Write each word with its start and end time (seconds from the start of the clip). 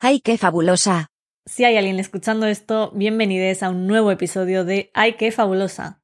¡Ay, 0.00 0.20
qué 0.20 0.38
fabulosa! 0.38 1.08
Si 1.44 1.64
hay 1.64 1.76
alguien 1.76 1.98
escuchando 1.98 2.46
esto, 2.46 2.92
bienvenidos 2.94 3.64
a 3.64 3.70
un 3.70 3.88
nuevo 3.88 4.12
episodio 4.12 4.64
de 4.64 4.92
¡Ay, 4.94 5.14
qué 5.14 5.32
fabulosa! 5.32 6.02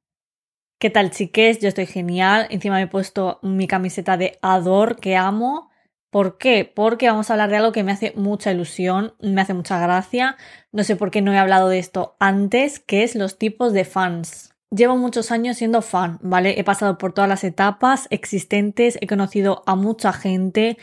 ¿Qué 0.81 0.89
tal, 0.89 1.11
chiques? 1.11 1.61
Yo 1.61 1.69
estoy 1.69 1.85
genial. 1.85 2.45
Encima 2.49 2.75
me 2.75 2.81
he 2.81 2.87
puesto 2.87 3.39
mi 3.41 3.67
camiseta 3.67 4.17
de 4.17 4.37
Ador 4.41 4.99
que 4.99 5.15
amo. 5.15 5.69
¿Por 6.11 6.37
qué? 6.37 6.65
Porque 6.65 7.07
vamos 7.07 7.29
a 7.29 7.33
hablar 7.33 7.49
de 7.49 7.55
algo 7.55 7.71
que 7.71 7.83
me 7.83 7.93
hace 7.93 8.11
mucha 8.17 8.51
ilusión, 8.51 9.13
me 9.21 9.39
hace 9.39 9.53
mucha 9.53 9.79
gracia. 9.79 10.35
No 10.73 10.83
sé 10.83 10.97
por 10.97 11.09
qué 11.09 11.21
no 11.21 11.31
he 11.31 11.37
hablado 11.37 11.69
de 11.69 11.79
esto 11.79 12.17
antes, 12.19 12.81
que 12.81 13.03
es 13.03 13.15
los 13.15 13.37
tipos 13.37 13.71
de 13.71 13.85
fans. 13.85 14.53
Llevo 14.71 14.97
muchos 14.97 15.31
años 15.31 15.55
siendo 15.55 15.81
fan, 15.81 16.19
¿vale? 16.21 16.59
He 16.59 16.65
pasado 16.65 16.97
por 16.97 17.13
todas 17.13 17.29
las 17.29 17.45
etapas 17.45 18.07
existentes, 18.09 18.97
he 18.99 19.07
conocido 19.07 19.63
a 19.67 19.75
mucha 19.75 20.11
gente, 20.11 20.77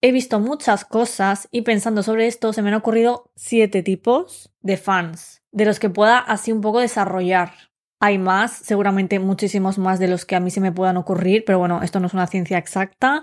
he 0.00 0.12
visto 0.12 0.40
muchas 0.40 0.84
cosas 0.84 1.48
y 1.50 1.62
pensando 1.62 2.02
sobre 2.02 2.26
esto 2.26 2.52
se 2.52 2.62
me 2.62 2.68
han 2.68 2.74
ocurrido 2.74 3.30
siete 3.34 3.82
tipos 3.82 4.52
de 4.60 4.76
fans, 4.76 5.42
de 5.52 5.64
los 5.64 5.78
que 5.80 5.90
pueda 5.90 6.18
así 6.18 6.52
un 6.52 6.60
poco 6.60 6.80
desarrollar. 6.80 7.52
Hay 7.98 8.18
más, 8.18 8.52
seguramente 8.52 9.18
muchísimos 9.18 9.78
más 9.78 9.98
de 9.98 10.08
los 10.08 10.26
que 10.26 10.36
a 10.36 10.40
mí 10.40 10.50
se 10.50 10.60
me 10.60 10.72
puedan 10.72 10.98
ocurrir, 10.98 11.44
pero 11.44 11.58
bueno, 11.58 11.82
esto 11.82 11.98
no 11.98 12.08
es 12.08 12.14
una 12.14 12.26
ciencia 12.26 12.58
exacta. 12.58 13.22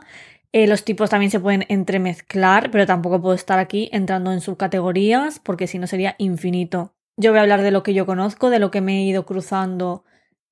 Eh, 0.51 0.67
los 0.67 0.84
tipos 0.84 1.09
también 1.09 1.31
se 1.31 1.39
pueden 1.39 1.65
entremezclar, 1.70 2.71
pero 2.71 2.85
tampoco 2.85 3.21
puedo 3.21 3.35
estar 3.35 3.59
aquí 3.59 3.90
entrando 3.91 4.31
en 4.31 4.41
subcategorías 4.41 5.40
porque 5.40 5.67
si 5.67 5.79
no 5.79 5.87
sería 5.87 6.15
infinito. 6.17 6.93
Yo 7.17 7.31
voy 7.31 7.40
a 7.40 7.41
hablar 7.43 7.62
de 7.62 7.71
lo 7.71 7.84
que 7.84 7.93
yo 7.93 8.05
conozco, 8.05 8.49
de 8.49 8.59
lo 8.59 8.71
que 8.71 8.81
me 8.81 8.99
he 8.99 9.03
ido 9.03 9.26
cruzando 9.26 10.03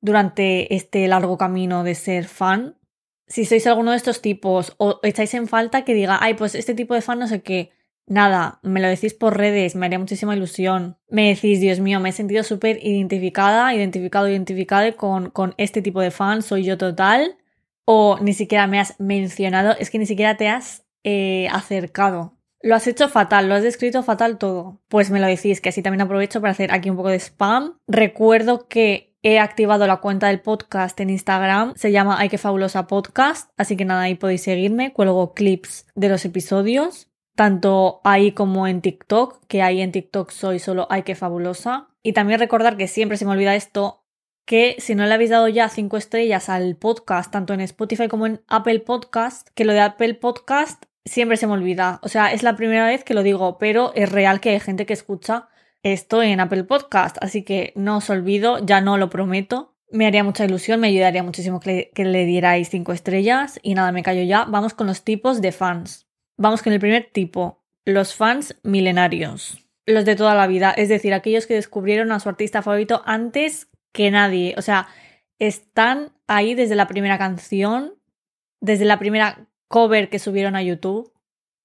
durante 0.02 0.76
este 0.76 1.08
largo 1.08 1.38
camino 1.38 1.84
de 1.84 1.96
ser 1.96 2.26
fan. 2.26 2.77
Si 3.31 3.45
sois 3.45 3.66
alguno 3.66 3.91
de 3.91 3.98
estos 3.98 4.21
tipos 4.21 4.76
o 4.77 4.99
echáis 5.03 5.34
en 5.35 5.48
falta 5.48 5.85
que 5.85 5.94
diga, 5.94 6.17
ay, 6.20 6.34
pues 6.34 6.53
este 6.53 6.73
tipo 6.73 6.94
de 6.94 7.02
fan 7.02 7.17
no 7.17 7.27
sé 7.30 7.41
qué, 7.41 7.71
nada, 8.05 8.59
me 8.62 8.81
lo 8.81 8.90
decís 8.90 9.13
por 9.13 9.38
redes, 9.38 9.73
me 9.76 9.85
haría 9.85 9.99
muchísima 9.99 10.35
ilusión. 10.35 10.98
Me 11.07 11.29
decís, 11.29 11.62
Dios 11.62 11.79
mío, 11.79 12.01
me 12.01 12.10
he 12.10 12.12
sentido 12.12 12.43
súper 12.43 12.85
identificada, 12.85 13.73
identificado, 13.73 14.27
identificada 14.27 14.91
con, 14.91 15.29
con 15.29 15.54
este 15.55 15.82
tipo 15.82 16.01
de 16.01 16.12
fan, 16.12 16.41
soy 16.41 16.65
yo 16.65 16.77
total. 16.77 17.38
O 17.85 18.18
ni 18.21 18.34
siquiera 18.34 18.68
me 18.68 18.82
has 18.82 18.99
mencionado, 18.99 19.77
es 19.79 19.90
que 19.90 19.98
ni 19.98 20.05
siquiera 20.05 20.35
te 20.35 20.49
has 20.49 20.84
eh, 21.05 21.48
acercado. 21.54 22.38
Lo 22.62 22.76
has 22.76 22.85
hecho 22.85 23.07
fatal, 23.07 23.48
lo 23.48 23.55
has 23.55 23.63
descrito 23.63 24.04
fatal 24.04 24.40
todo. 24.40 24.82
Pues 24.90 25.10
me 25.10 25.21
lo 25.21 25.27
decís, 25.27 25.62
que 25.62 25.70
así 25.70 25.82
también 25.82 26.01
aprovecho 26.01 26.41
para 26.41 26.51
hacer 26.51 26.73
aquí 26.73 26.90
un 26.90 26.98
poco 26.98 27.10
de 27.10 27.20
spam. 27.20 27.77
Recuerdo 27.88 28.68
que 28.68 29.10
he 29.24 29.40
activado 29.40 29.88
la 29.88 29.98
cuenta 29.98 30.27
del 30.27 30.41
podcast 30.41 31.00
en 31.00 31.10
Instagram, 31.10 31.74
se 31.76 31.91
llama 31.91 32.18
Ay 32.20 32.30
que 32.30 32.38
fabulosa 32.38 32.88
podcast, 32.88 33.52
así 33.58 33.78
que 33.78 33.86
nada, 33.86 34.02
ahí 34.02 34.16
podéis 34.16 34.44
seguirme, 34.44 34.94
cuelgo 34.94 35.34
clips 35.34 35.86
de 35.96 36.10
los 36.10 36.26
episodios, 36.26 37.12
tanto 37.36 38.02
ahí 38.04 38.32
como 38.32 38.68
en 38.68 38.82
TikTok, 38.82 39.46
que 39.48 39.62
ahí 39.62 39.82
en 39.82 39.91
TikTok 39.91 40.32
soy 40.32 40.60
solo 40.60 40.88
Ay 40.90 41.04
que 41.04 41.16
fabulosa. 41.16 41.90
Y 42.04 42.13
también 42.13 42.40
recordar 42.40 42.78
que 42.78 42.88
siempre 42.88 43.18
se 43.18 43.26
me 43.26 43.32
olvida 43.32 43.55
esto, 43.55 44.04
que 44.46 44.76
si 44.80 44.96
no 44.96 45.05
le 45.05 45.13
habéis 45.13 45.30
dado 45.30 45.48
ya 45.48 45.70
cinco 45.70 45.98
estrellas 45.98 46.50
al 46.50 46.76
podcast, 46.76 47.32
tanto 47.32 47.54
en 47.54 47.62
Spotify 47.62 48.08
como 48.08 48.26
en 48.26 48.41
Apple 48.48 48.80
Podcast, 48.80 49.48
que 49.54 49.66
lo 49.66 49.74
de 49.74 49.82
Apple 49.82 50.16
Podcast 50.16 50.85
siempre 51.06 51.38
se 51.38 51.46
me 51.46 51.54
olvida. 51.54 52.00
O 52.04 52.10
sea, 52.10 52.34
es 52.34 52.41
la 52.41 52.56
primera 52.56 52.88
vez 52.88 53.04
que 53.04 53.13
lo 53.13 53.24
digo, 53.24 53.58
pero 53.60 53.91
es 53.96 54.12
real 54.12 54.40
que 54.40 54.50
hay 54.50 54.60
gente 54.60 54.85
que 54.85 54.94
escucha 54.94 55.48
esto 55.84 56.21
en 56.21 56.40
Apple 56.40 56.63
Podcast, 56.63 57.18
así 57.21 57.43
que 57.43 57.74
no 57.76 57.98
os 57.98 58.10
olvido, 58.10 58.63
ya 58.63 58.82
no 58.82 58.98
lo 58.98 59.10
prometo. 59.10 59.76
Me 59.90 60.07
haría 60.07 60.23
mucha 60.23 60.46
ilusión, 60.46 60.79
me 60.79 60.88
ayudaría 60.88 61.23
muchísimo 61.23 61.60
que 61.60 61.91
le, 61.96 62.26
dierais 62.26 62.70
cinco 62.70 62.93
estrellas 62.93 63.60
y 63.62 63.73
nada, 63.73 63.91
me 63.91 64.03
callo 64.03 64.23
ya. 64.23 64.46
Vamos 64.46 64.73
con 64.73 64.88
los 64.88 65.03
tipos 65.03 65.41
de 65.41 65.51
fans. 65.51 66.07
Vamos 66.38 66.62
con 66.62 66.72
el 66.72 66.79
primer 66.79 67.09
tipo, 67.12 67.62
los 67.84 68.16
fans 68.16 68.56
milenarios. 68.63 69.57
Los 69.85 70.06
de 70.06 70.16
toda 70.16 70.35
la 70.35 70.47
vida, 70.47 70.72
es 70.72 70.88
decir, 70.88 71.13
aquellos 71.13 71.46
que 71.46 71.56
descubrieron 71.56 72.12
a 72.12 72.19
su 72.19 72.29
artista 72.29 72.62
favorito 72.62 73.01
antes 73.06 73.69
que 73.91 74.11
nadie. 74.11 74.56
O 74.57 74.61
sea, 74.61 74.88
están 75.39 76.13
ahí 76.27 76.53
desde 76.53 76.75
la 76.75 76.88
primera 76.88 77.17
canción, 77.17 77.95
desde 78.61 78.85
la 78.85 79.00
primera 79.00 79.47
cover 79.67 80.09
que 80.09 80.19
subieron 80.19 80.56
a 80.56 80.61
YouTube. 80.61 81.11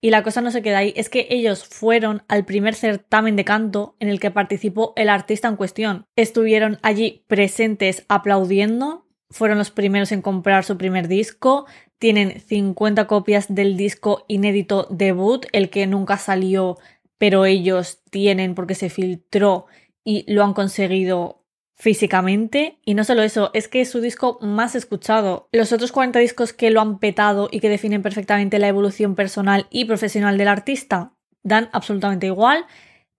Y 0.01 0.11
la 0.11 0.23
cosa 0.23 0.41
no 0.41 0.51
se 0.51 0.63
queda 0.63 0.79
ahí, 0.79 0.93
es 0.97 1.09
que 1.09 1.27
ellos 1.31 1.65
fueron 1.65 2.23
al 2.29 2.45
primer 2.45 2.75
certamen 2.75 3.35
de 3.35 3.45
canto 3.45 3.97
en 3.99 4.09
el 4.09 4.21
que 4.21 4.31
participó 4.31 4.93
el 4.97 5.09
artista 5.09 5.49
en 5.49 5.57
cuestión. 5.57 6.07
Estuvieron 6.17 6.79
allí 6.83 7.25
presentes 7.27 8.05
aplaudiendo, 8.09 9.07
fueron 9.31 9.59
los 9.59 9.71
primeros 9.71 10.13
en 10.13 10.23
comprar 10.23 10.65
su 10.65 10.77
primer 10.77 11.09
disco, 11.09 11.67
tienen 11.99 12.41
50 12.41 13.07
copias 13.07 13.47
del 13.49 13.77
disco 13.77 14.25
inédito 14.29 14.87
debut, 14.91 15.47
el 15.53 15.71
que 15.71 15.87
nunca 15.87 16.19
salió, 16.19 16.79
pero 17.19 17.47
ellos 17.47 18.01
tienen 18.11 18.55
porque 18.55 18.75
se 18.75 18.91
filtró 18.91 19.67
y 20.05 20.31
lo 20.31 20.45
han 20.45 20.53
conseguido 20.53 21.43
físicamente. 21.77 22.79
Y 22.85 22.95
no 22.95 23.05
solo 23.05 23.23
eso, 23.23 23.51
es 23.55 23.69
que 23.69 23.83
es 23.83 23.91
su 23.91 24.01
disco 24.01 24.39
más 24.41 24.75
escuchado. 24.75 25.49
Los 25.53 25.73
otros 25.73 25.93
40 25.93 26.19
discos 26.19 26.53
que 26.53 26.71
lo 26.71 26.81
han 26.81 26.99
petado 26.99 27.49
y 27.53 27.61
que 27.61 27.69
definen 27.69 28.03
perfectamente 28.03 28.59
la 28.59 28.69
evolución 28.69 29.15
personal 29.15 29.67
y 29.71 29.85
profesional 29.85 30.39
del 30.39 30.49
artista 30.49 31.13
dan 31.43 31.69
absolutamente 31.73 32.27
igual. 32.27 32.67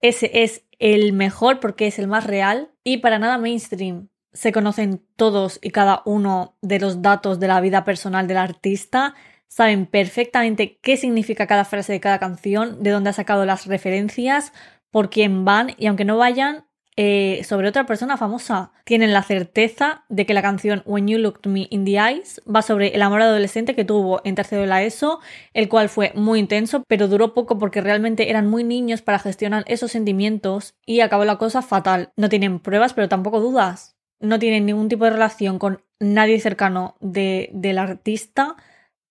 Ese 0.00 0.42
es 0.42 0.64
el 0.78 1.12
mejor 1.12 1.60
porque 1.60 1.86
es 1.86 1.98
el 1.98 2.08
más 2.08 2.24
real 2.24 2.70
y 2.84 2.98
para 2.98 3.18
nada 3.18 3.38
mainstream. 3.38 4.08
Se 4.32 4.52
conocen 4.52 5.02
todos 5.16 5.58
y 5.62 5.70
cada 5.70 6.02
uno 6.04 6.56
de 6.60 6.78
los 6.78 7.00
datos 7.00 7.40
de 7.40 7.48
la 7.48 7.60
vida 7.60 7.84
personal 7.84 8.26
del 8.28 8.36
artista, 8.36 9.14
saben 9.48 9.86
perfectamente 9.86 10.78
qué 10.82 10.96
significa 10.98 11.46
cada 11.46 11.64
frase 11.64 11.94
de 11.94 12.00
cada 12.00 12.18
canción, 12.18 12.82
de 12.82 12.90
dónde 12.90 13.10
ha 13.10 13.14
sacado 13.14 13.46
las 13.46 13.66
referencias, 13.66 14.52
por 14.90 15.10
quién 15.10 15.44
van 15.44 15.74
y 15.78 15.86
aunque 15.86 16.04
no 16.04 16.18
vayan, 16.18 16.67
eh, 17.00 17.44
sobre 17.44 17.68
otra 17.68 17.86
persona 17.86 18.16
famosa. 18.16 18.72
Tienen 18.82 19.12
la 19.12 19.22
certeza 19.22 20.02
de 20.08 20.26
que 20.26 20.34
la 20.34 20.42
canción 20.42 20.82
When 20.84 21.06
You 21.06 21.18
Looked 21.18 21.48
Me 21.48 21.68
in 21.70 21.84
the 21.84 21.92
Eyes 21.92 22.42
va 22.44 22.60
sobre 22.60 22.88
el 22.88 23.02
amor 23.02 23.22
adolescente 23.22 23.76
que 23.76 23.84
tuvo 23.84 24.20
en 24.24 24.34
tercero 24.34 24.62
de 24.62 24.66
la 24.66 24.82
ESO, 24.82 25.20
el 25.54 25.68
cual 25.68 25.90
fue 25.90 26.10
muy 26.16 26.40
intenso, 26.40 26.82
pero 26.88 27.06
duró 27.06 27.34
poco 27.34 27.56
porque 27.56 27.82
realmente 27.82 28.30
eran 28.30 28.48
muy 28.48 28.64
niños 28.64 29.00
para 29.00 29.20
gestionar 29.20 29.62
esos 29.68 29.92
sentimientos 29.92 30.74
y 30.84 30.98
acabó 30.98 31.24
la 31.24 31.38
cosa 31.38 31.62
fatal. 31.62 32.10
No 32.16 32.28
tienen 32.28 32.58
pruebas, 32.58 32.94
pero 32.94 33.08
tampoco 33.08 33.38
dudas. 33.38 33.96
No 34.18 34.40
tienen 34.40 34.66
ningún 34.66 34.88
tipo 34.88 35.04
de 35.04 35.10
relación 35.10 35.60
con 35.60 35.84
nadie 36.00 36.40
cercano 36.40 36.96
de, 36.98 37.48
del 37.52 37.78
artista, 37.78 38.56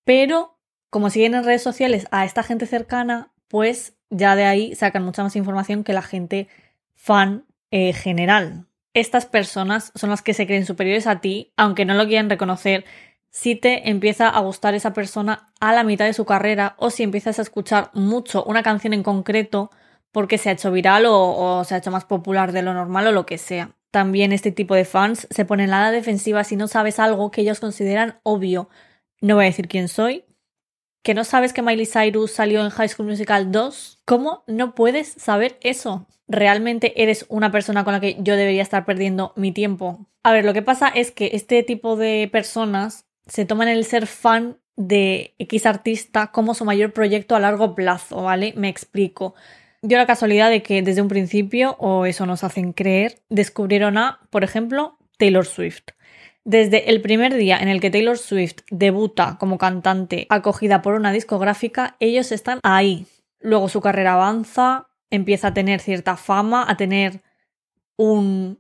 pero 0.04 0.59
como 0.90 1.09
siguen 1.09 1.36
en 1.36 1.46
redes 1.46 1.64
sociales 1.64 2.06
a 2.12 2.25
esta 2.25 2.44
gente 2.44 2.66
cercana, 2.66 3.31
pues 3.48 3.96
ya 4.09 4.36
de 4.36 4.44
ahí 4.44 4.75
sacan 4.75 5.06
mucha 5.06 5.24
más 5.24 5.38
información 5.38 5.86
que 5.86 5.94
la 5.94 6.02
gente 6.02 6.50
fan 6.96 7.47
eh, 7.72 7.94
general. 7.94 8.67
Estas 8.94 9.25
personas 9.25 9.91
son 9.95 10.09
las 10.09 10.22
que 10.22 10.33
se 10.33 10.47
creen 10.47 10.66
superiores 10.66 11.07
a 11.07 11.22
ti, 11.22 11.53
aunque 11.55 11.85
no 11.85 11.94
lo 11.94 12.07
quieran 12.07 12.29
reconocer, 12.29 12.85
si 13.29 13.55
te 13.55 13.89
empieza 13.89 14.29
a 14.29 14.39
gustar 14.39 14.73
esa 14.73 14.94
persona 14.94 15.53
a 15.59 15.73
la 15.73 15.83
mitad 15.83 16.06
de 16.06 16.13
su 16.13 16.25
carrera 16.25 16.75
o 16.79 16.89
si 16.89 17.03
empiezas 17.03 17.38
a 17.38 17.44
escuchar 17.44 17.91
mucho 17.94 18.44
una 18.45 18.63
canción 18.63 18.94
en 18.94 19.03
concreto 19.03 19.69
porque 20.11 20.39
se 20.39 20.50
ha 20.50 20.53
hecho 20.53 20.72
viral 20.72 21.06
o, 21.07 21.63
se 21.63 21.75
ha 21.75 21.77
hecho 21.77 21.91
más 21.91 22.06
popular 22.06 22.51
de 22.51 22.63
lo 22.63 22.73
normal 22.73 23.06
o 23.07 23.11
lo 23.11 23.27
que 23.27 23.38
sea. 23.38 23.75
También 23.91 24.31
este 24.31 24.51
tipo 24.51 24.73
de 24.73 24.85
fans 24.85 25.27
se 25.29 25.45
ponen 25.45 25.72
a 25.73 25.83
la 25.83 25.91
defensiva 25.91 26.44
si 26.44 26.56
no 26.56 26.67
sabes 26.67 26.97
algo 26.97 27.29
que 27.29 27.41
ellos 27.41 27.59
consideran 27.59 28.19
obvio. 28.23 28.69
No 29.22 29.35
voy 29.35 29.45
a 29.45 29.47
decir 29.50 29.67
quién 29.67 29.88
soy. 29.88 30.25
¿Que 31.03 31.13
no 31.13 31.23
sabes 31.23 31.53
que 31.53 31.61
Miley 31.61 31.85
Cyrus 31.85 32.31
salió 32.31 32.63
en 32.63 32.72
High 32.72 32.89
School 32.89 33.07
Musical 33.07 33.51
2? 33.51 34.01
¿Cómo 34.06 34.44
no 34.47 34.73
puedes 34.73 35.09
saber 35.09 35.57
eso? 35.61 36.07
Realmente 36.27 37.01
eres 37.01 37.25
una 37.29 37.51
persona 37.51 37.83
con 37.83 37.93
la 37.93 37.99
que 37.99 38.17
yo 38.19 38.35
debería 38.35 38.61
estar 38.61 38.85
perdiendo 38.85 39.33
mi 39.35 39.51
tiempo. 39.51 40.07
A 40.23 40.31
ver, 40.31 40.45
lo 40.45 40.53
que 40.53 40.61
pasa 40.61 40.89
es 40.89 41.11
que 41.11 41.31
este 41.33 41.63
tipo 41.63 41.95
de 41.95 42.29
personas 42.31 43.05
se 43.27 43.45
toman 43.45 43.67
el 43.67 43.85
ser 43.85 44.07
fan 44.07 44.57
de 44.75 45.33
X 45.39 45.65
artista 45.65 46.31
como 46.31 46.53
su 46.53 46.65
mayor 46.65 46.93
proyecto 46.93 47.35
a 47.35 47.39
largo 47.39 47.75
plazo, 47.75 48.24
¿vale? 48.24 48.53
Me 48.56 48.69
explico. 48.69 49.35
Dio 49.81 49.97
la 49.97 50.06
casualidad 50.06 50.50
de 50.50 50.63
que 50.63 50.81
desde 50.81 51.01
un 51.01 51.07
principio, 51.07 51.75
o 51.79 52.06
eso 52.06 52.25
nos 52.25 52.44
hacen 52.44 52.73
creer, 52.73 53.19
descubrieron 53.30 53.97
a, 53.97 54.19
por 54.30 54.44
ejemplo, 54.44 54.97
Taylor 55.18 55.45
Swift. 55.45 55.83
Desde 56.44 56.89
el 56.89 57.01
primer 57.01 57.35
día 57.35 57.57
en 57.57 57.68
el 57.68 57.81
que 57.81 57.89
Taylor 57.89 58.18
Swift 58.18 58.59
debuta 58.71 59.38
como 59.39 59.57
cantante 59.57 60.27
acogida 60.30 60.81
por 60.81 60.94
una 60.94 61.12
discográfica, 61.12 61.97
ellos 62.00 62.31
están 62.31 62.59
ahí. 62.63 63.06
Luego 63.39 63.68
su 63.69 63.81
carrera 63.81 64.13
avanza, 64.13 64.88
empieza 65.09 65.50
a 65.50 65.54
tener 65.54 65.80
cierta 65.80 66.18
fama, 66.18 66.65
a 66.68 66.77
tener 66.77 67.21
un 67.98 68.59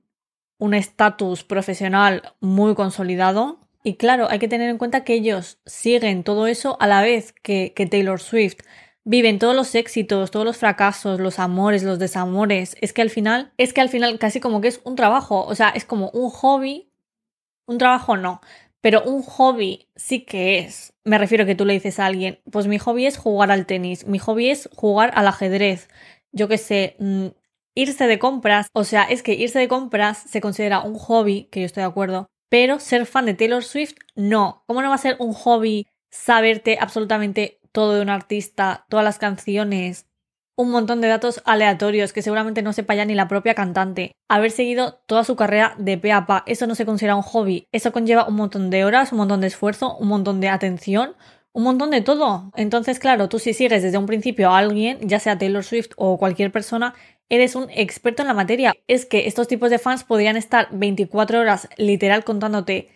estatus 0.73 1.43
profesional 1.43 2.33
muy 2.39 2.75
consolidado. 2.75 3.59
Y 3.83 3.95
claro, 3.95 4.27
hay 4.29 4.39
que 4.39 4.47
tener 4.47 4.69
en 4.69 4.77
cuenta 4.77 5.03
que 5.03 5.13
ellos 5.13 5.59
siguen 5.65 6.23
todo 6.23 6.47
eso 6.47 6.77
a 6.81 6.87
la 6.87 7.01
vez 7.01 7.33
que, 7.43 7.73
que 7.75 7.85
Taylor 7.85 8.19
Swift. 8.19 8.57
Viven 9.05 9.39
todos 9.39 9.55
los 9.55 9.73
éxitos, 9.75 10.31
todos 10.31 10.45
los 10.45 10.57
fracasos, 10.57 11.21
los 11.21 11.39
amores, 11.39 11.83
los 11.83 11.97
desamores. 11.97 12.75
Es 12.81 12.91
que 12.91 13.01
al 13.01 13.09
final, 13.09 13.53
es 13.57 13.71
que 13.71 13.79
al 13.79 13.87
final 13.87 14.19
casi 14.19 14.41
como 14.41 14.59
que 14.59 14.67
es 14.67 14.81
un 14.83 14.95
trabajo. 14.97 15.45
O 15.45 15.55
sea, 15.55 15.69
es 15.69 15.85
como 15.85 16.09
un 16.09 16.29
hobby. 16.29 16.91
Un 17.65 17.77
trabajo 17.77 18.17
no. 18.17 18.41
Pero 18.81 19.03
un 19.03 19.23
hobby 19.23 19.87
sí 19.95 20.25
que 20.25 20.59
es. 20.59 20.93
Me 21.03 21.17
refiero 21.17 21.45
que 21.45 21.55
tú 21.55 21.65
le 21.65 21.73
dices 21.73 21.99
a 21.99 22.05
alguien, 22.05 22.39
pues 22.51 22.67
mi 22.67 22.79
hobby 22.79 23.05
es 23.05 23.17
jugar 23.17 23.51
al 23.51 23.65
tenis, 23.65 24.05
mi 24.05 24.19
hobby 24.19 24.49
es 24.49 24.69
jugar 24.75 25.11
al 25.15 25.27
ajedrez, 25.27 25.87
yo 26.31 26.47
qué 26.47 26.57
sé, 26.57 26.95
mm, 26.99 27.27
irse 27.75 28.07
de 28.07 28.19
compras. 28.19 28.67
O 28.73 28.83
sea, 28.83 29.03
es 29.03 29.23
que 29.23 29.33
irse 29.33 29.59
de 29.59 29.67
compras 29.67 30.17
se 30.17 30.41
considera 30.41 30.81
un 30.81 30.95
hobby, 30.95 31.47
que 31.51 31.61
yo 31.61 31.65
estoy 31.65 31.81
de 31.81 31.89
acuerdo, 31.89 32.27
pero 32.49 32.79
ser 32.79 33.05
fan 33.05 33.25
de 33.25 33.33
Taylor 33.33 33.63
Swift, 33.63 33.95
no. 34.15 34.63
¿Cómo 34.67 34.81
no 34.81 34.89
va 34.89 34.95
a 34.95 34.99
ser 34.99 35.17
un 35.19 35.33
hobby 35.33 35.87
saberte 36.09 36.77
absolutamente 36.79 37.59
todo 37.71 37.93
de 37.93 38.01
un 38.01 38.09
artista, 38.09 38.85
todas 38.89 39.03
las 39.03 39.19
canciones, 39.19 40.07
un 40.57 40.71
montón 40.71 41.01
de 41.01 41.07
datos 41.07 41.41
aleatorios 41.45 42.11
que 42.11 42.23
seguramente 42.23 42.63
no 42.63 42.73
sepa 42.73 42.95
ya 42.95 43.05
ni 43.05 43.13
la 43.13 43.27
propia 43.27 43.53
cantante. 43.53 44.13
Haber 44.27 44.49
seguido 44.49 44.99
toda 45.05 45.23
su 45.23 45.35
carrera 45.35 45.75
de 45.77 45.99
pe 45.99 46.11
a 46.11 46.25
pa, 46.25 46.43
eso 46.47 46.65
no 46.65 46.73
se 46.73 46.85
considera 46.85 47.15
un 47.15 47.21
hobby. 47.21 47.67
Eso 47.71 47.91
conlleva 47.91 48.27
un 48.27 48.35
montón 48.35 48.71
de 48.71 48.83
horas, 48.83 49.11
un 49.11 49.19
montón 49.19 49.41
de 49.41 49.47
esfuerzo, 49.47 49.95
un 49.97 50.07
montón 50.07 50.41
de 50.41 50.49
atención, 50.49 51.15
un 51.57 51.63
montón 51.63 51.89
de 51.89 52.01
todo. 52.01 52.51
Entonces, 52.55 52.99
claro, 52.99 53.29
tú 53.29 53.39
si 53.39 53.51
sigues 53.51 53.81
desde 53.81 53.97
un 53.97 54.05
principio 54.05 54.51
a 54.51 54.59
alguien, 54.59 54.99
ya 55.01 55.19
sea 55.19 55.39
Taylor 55.39 55.63
Swift 55.63 55.89
o 55.95 56.19
cualquier 56.19 56.51
persona, 56.51 56.93
eres 57.29 57.55
un 57.55 57.67
experto 57.71 58.21
en 58.21 58.27
la 58.27 58.35
materia. 58.35 58.75
Es 58.85 59.07
que 59.07 59.25
estos 59.25 59.47
tipos 59.47 59.71
de 59.71 59.79
fans 59.79 60.03
podrían 60.03 60.37
estar 60.37 60.67
24 60.71 61.39
horas 61.39 61.67
literal 61.77 62.23
contándote 62.23 62.89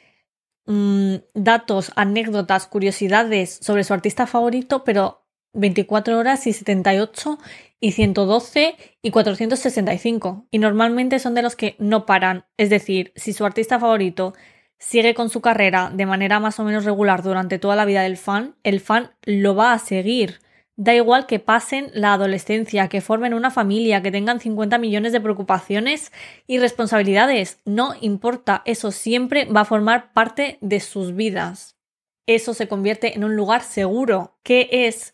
mm, 0.67 1.15
datos, 1.33 1.91
anécdotas, 1.95 2.67
curiosidades 2.67 3.57
sobre 3.63 3.83
su 3.83 3.95
artista 3.95 4.27
favorito, 4.27 4.83
pero 4.83 5.25
24 5.53 6.19
horas 6.19 6.45
y 6.45 6.53
78 6.53 7.39
y 7.79 7.93
112 7.93 8.75
y 9.01 9.09
465. 9.09 10.45
Y 10.51 10.59
normalmente 10.59 11.17
son 11.17 11.33
de 11.33 11.41
los 11.41 11.55
que 11.55 11.75
no 11.79 12.05
paran. 12.05 12.45
Es 12.57 12.69
decir, 12.69 13.11
si 13.15 13.33
su 13.33 13.43
artista 13.43 13.79
favorito 13.79 14.35
sigue 14.81 15.13
con 15.13 15.29
su 15.29 15.41
carrera 15.41 15.91
de 15.93 16.07
manera 16.07 16.39
más 16.39 16.59
o 16.59 16.63
menos 16.63 16.85
regular 16.85 17.21
durante 17.21 17.59
toda 17.59 17.75
la 17.75 17.85
vida 17.85 18.01
del 18.01 18.17
fan, 18.17 18.55
el 18.63 18.79
fan 18.79 19.11
lo 19.23 19.55
va 19.55 19.73
a 19.73 19.79
seguir. 19.79 20.39
Da 20.75 20.95
igual 20.95 21.27
que 21.27 21.37
pasen 21.37 21.91
la 21.93 22.13
adolescencia, 22.13 22.87
que 22.87 23.01
formen 23.01 23.35
una 23.35 23.51
familia, 23.51 24.01
que 24.01 24.11
tengan 24.11 24.39
50 24.39 24.79
millones 24.79 25.11
de 25.11 25.21
preocupaciones 25.21 26.11
y 26.47 26.57
responsabilidades. 26.57 27.59
No 27.63 27.93
importa, 28.01 28.63
eso 28.65 28.91
siempre 28.91 29.45
va 29.45 29.61
a 29.61 29.65
formar 29.65 30.13
parte 30.13 30.57
de 30.61 30.79
sus 30.79 31.15
vidas. 31.15 31.77
Eso 32.25 32.55
se 32.55 32.67
convierte 32.67 33.15
en 33.15 33.23
un 33.23 33.35
lugar 33.35 33.61
seguro. 33.61 34.39
¿Qué 34.41 34.67
es 34.71 35.13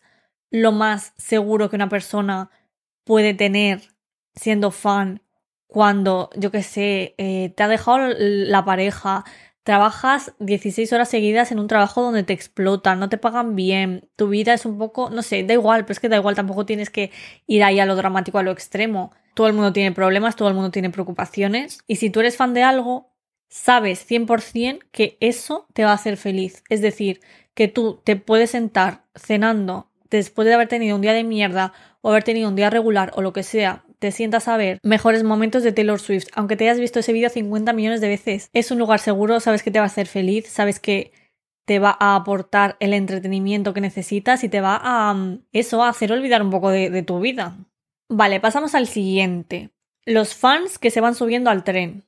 lo 0.50 0.72
más 0.72 1.12
seguro 1.18 1.68
que 1.68 1.76
una 1.76 1.90
persona 1.90 2.50
puede 3.04 3.34
tener 3.34 3.82
siendo 4.34 4.70
fan 4.70 5.20
cuando, 5.66 6.30
yo 6.34 6.50
qué 6.50 6.62
sé, 6.62 7.14
eh, 7.18 7.52
te 7.54 7.62
ha 7.62 7.68
dejado 7.68 7.98
la 8.16 8.64
pareja, 8.64 9.24
trabajas 9.62 10.32
16 10.38 10.92
horas 10.92 11.08
seguidas 11.08 11.52
en 11.52 11.58
un 11.58 11.66
trabajo 11.66 12.02
donde 12.02 12.22
te 12.22 12.32
explotan, 12.32 12.98
no 12.98 13.08
te 13.08 13.18
pagan 13.18 13.54
bien, 13.54 14.08
tu 14.16 14.28
vida 14.28 14.54
es 14.54 14.64
un 14.64 14.78
poco, 14.78 15.10
no 15.10 15.22
sé, 15.22 15.42
da 15.42 15.54
igual, 15.54 15.84
pero 15.84 15.92
es 15.92 16.00
que 16.00 16.08
da 16.08 16.16
igual, 16.16 16.34
tampoco 16.34 16.64
tienes 16.64 16.90
que 16.90 17.10
ir 17.46 17.62
ahí 17.62 17.78
a 17.80 17.86
lo 17.86 17.96
dramático, 17.96 18.38
a 18.38 18.42
lo 18.42 18.50
extremo. 18.50 19.12
Todo 19.34 19.46
el 19.46 19.52
mundo 19.52 19.72
tiene 19.72 19.92
problemas, 19.92 20.36
todo 20.36 20.48
el 20.48 20.54
mundo 20.54 20.70
tiene 20.70 20.90
preocupaciones, 20.90 21.80
y 21.86 21.96
si 21.96 22.10
tú 22.10 22.20
eres 22.20 22.36
fan 22.36 22.54
de 22.54 22.62
algo, 22.62 23.12
sabes 23.48 24.04
100% 24.08 24.80
que 24.90 25.16
eso 25.20 25.66
te 25.72 25.84
va 25.84 25.90
a 25.90 25.94
hacer 25.94 26.16
feliz. 26.16 26.62
Es 26.68 26.80
decir, 26.80 27.20
que 27.54 27.68
tú 27.68 28.00
te 28.04 28.16
puedes 28.16 28.50
sentar 28.50 29.04
cenando 29.14 29.90
después 30.10 30.46
de 30.46 30.54
haber 30.54 30.68
tenido 30.68 30.96
un 30.96 31.02
día 31.02 31.12
de 31.12 31.24
mierda 31.24 31.72
o 32.00 32.10
haber 32.10 32.24
tenido 32.24 32.48
un 32.48 32.56
día 32.56 32.70
regular 32.70 33.12
o 33.14 33.22
lo 33.22 33.32
que 33.32 33.42
sea, 33.42 33.84
te 33.98 34.12
sientas 34.12 34.48
a 34.48 34.56
ver 34.56 34.78
mejores 34.82 35.24
momentos 35.24 35.62
de 35.62 35.72
Taylor 35.72 36.00
Swift, 36.00 36.28
aunque 36.34 36.56
te 36.56 36.64
hayas 36.64 36.80
visto 36.80 37.00
ese 37.00 37.12
vídeo 37.12 37.28
50 37.28 37.72
millones 37.72 38.00
de 38.00 38.08
veces, 38.08 38.50
es 38.52 38.70
un 38.70 38.78
lugar 38.78 39.00
seguro, 39.00 39.40
sabes 39.40 39.62
que 39.62 39.70
te 39.70 39.78
va 39.78 39.84
a 39.84 39.88
hacer 39.88 40.06
feliz, 40.06 40.46
sabes 40.48 40.80
que 40.80 41.12
te 41.64 41.78
va 41.78 41.96
a 42.00 42.16
aportar 42.16 42.76
el 42.80 42.94
entretenimiento 42.94 43.74
que 43.74 43.82
necesitas 43.82 44.42
y 44.42 44.48
te 44.48 44.60
va 44.60 44.80
a 44.82 45.12
mm, 45.12 45.42
eso, 45.52 45.82
a 45.82 45.90
hacer 45.90 46.12
olvidar 46.12 46.42
un 46.42 46.50
poco 46.50 46.70
de, 46.70 46.88
de 46.90 47.02
tu 47.02 47.20
vida. 47.20 47.58
Vale, 48.08 48.40
pasamos 48.40 48.74
al 48.74 48.86
siguiente. 48.86 49.70
Los 50.06 50.34
fans 50.34 50.78
que 50.78 50.90
se 50.90 51.02
van 51.02 51.14
subiendo 51.14 51.50
al 51.50 51.64
tren. 51.64 52.04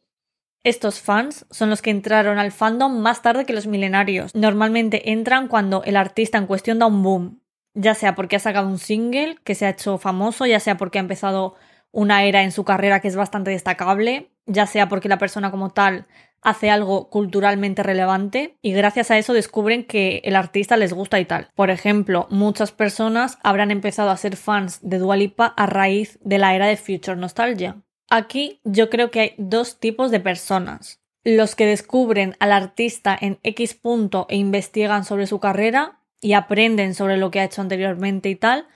Estos 0.64 1.00
fans 1.00 1.46
son 1.50 1.70
los 1.70 1.82
que 1.82 1.90
entraron 1.90 2.38
al 2.38 2.52
fandom 2.52 3.00
más 3.00 3.20
tarde 3.20 3.44
que 3.44 3.52
los 3.52 3.66
milenarios. 3.66 4.34
Normalmente 4.34 5.10
entran 5.10 5.48
cuando 5.48 5.82
el 5.84 5.96
artista 5.96 6.38
en 6.38 6.46
cuestión 6.46 6.78
da 6.78 6.86
un 6.86 7.02
boom, 7.02 7.40
ya 7.74 7.94
sea 7.94 8.14
porque 8.14 8.36
ha 8.36 8.40
sacado 8.40 8.68
un 8.68 8.78
single 8.78 9.36
que 9.44 9.54
se 9.54 9.66
ha 9.66 9.70
hecho 9.70 9.98
famoso, 9.98 10.46
ya 10.46 10.60
sea 10.60 10.76
porque 10.76 10.98
ha 10.98 11.02
empezado 11.02 11.54
una 11.92 12.24
era 12.24 12.42
en 12.42 12.52
su 12.52 12.64
carrera 12.64 13.00
que 13.00 13.08
es 13.08 13.16
bastante 13.16 13.50
destacable, 13.50 14.30
ya 14.46 14.66
sea 14.66 14.88
porque 14.88 15.08
la 15.08 15.18
persona 15.18 15.50
como 15.50 15.70
tal 15.70 16.06
hace 16.42 16.70
algo 16.70 17.10
culturalmente 17.10 17.82
relevante 17.82 18.56
y 18.62 18.72
gracias 18.72 19.10
a 19.10 19.18
eso 19.18 19.32
descubren 19.32 19.84
que 19.84 20.22
el 20.24 20.36
artista 20.36 20.76
les 20.76 20.92
gusta 20.92 21.20
y 21.20 21.24
tal. 21.24 21.50
Por 21.54 21.70
ejemplo, 21.70 22.26
muchas 22.30 22.72
personas 22.72 23.38
habrán 23.42 23.70
empezado 23.70 24.10
a 24.10 24.16
ser 24.16 24.36
fans 24.36 24.78
de 24.82 24.98
Dualipa 24.98 25.46
a 25.56 25.66
raíz 25.66 26.18
de 26.22 26.38
la 26.38 26.54
era 26.54 26.66
de 26.66 26.76
Future 26.76 27.16
Nostalgia. 27.16 27.82
Aquí 28.08 28.60
yo 28.64 28.90
creo 28.90 29.10
que 29.10 29.20
hay 29.20 29.34
dos 29.38 29.78
tipos 29.78 30.10
de 30.10 30.20
personas. 30.20 31.00
Los 31.22 31.54
que 31.54 31.66
descubren 31.66 32.34
al 32.40 32.52
artista 32.52 33.16
en 33.20 33.38
X 33.42 33.74
punto 33.74 34.26
e 34.30 34.36
investigan 34.36 35.04
sobre 35.04 35.26
su 35.26 35.38
carrera 35.38 36.00
y 36.20 36.32
aprenden 36.32 36.94
sobre 36.94 37.18
lo 37.18 37.30
que 37.30 37.40
ha 37.40 37.44
hecho 37.44 37.60
anteriormente 37.60 38.30
y 38.30 38.36
tal, 38.36 38.66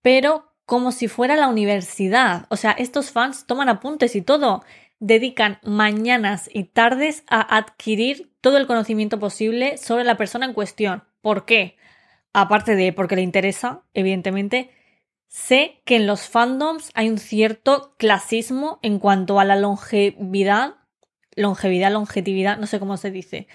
pero 0.00 0.51
como 0.66 0.92
si 0.92 1.08
fuera 1.08 1.36
la 1.36 1.48
universidad. 1.48 2.46
O 2.48 2.56
sea, 2.56 2.72
estos 2.72 3.10
fans 3.10 3.46
toman 3.46 3.68
apuntes 3.68 4.16
y 4.16 4.22
todo. 4.22 4.64
Dedican 4.98 5.58
mañanas 5.62 6.48
y 6.52 6.64
tardes 6.64 7.24
a 7.28 7.56
adquirir 7.56 8.32
todo 8.40 8.56
el 8.56 8.66
conocimiento 8.66 9.18
posible 9.18 9.76
sobre 9.78 10.04
la 10.04 10.16
persona 10.16 10.46
en 10.46 10.54
cuestión. 10.54 11.04
¿Por 11.20 11.44
qué? 11.44 11.76
Aparte 12.32 12.76
de 12.76 12.92
porque 12.92 13.16
le 13.16 13.22
interesa, 13.22 13.82
evidentemente, 13.94 14.70
sé 15.28 15.80
que 15.84 15.96
en 15.96 16.06
los 16.06 16.28
fandoms 16.28 16.90
hay 16.94 17.08
un 17.08 17.18
cierto 17.18 17.94
clasismo 17.98 18.78
en 18.82 18.98
cuanto 18.98 19.40
a 19.40 19.44
la 19.44 19.56
longevidad, 19.56 20.76
longevidad, 21.36 21.92
longevidad, 21.92 22.58
no 22.58 22.66
sé 22.66 22.78
cómo 22.78 22.96
se 22.96 23.10
dice, 23.10 23.48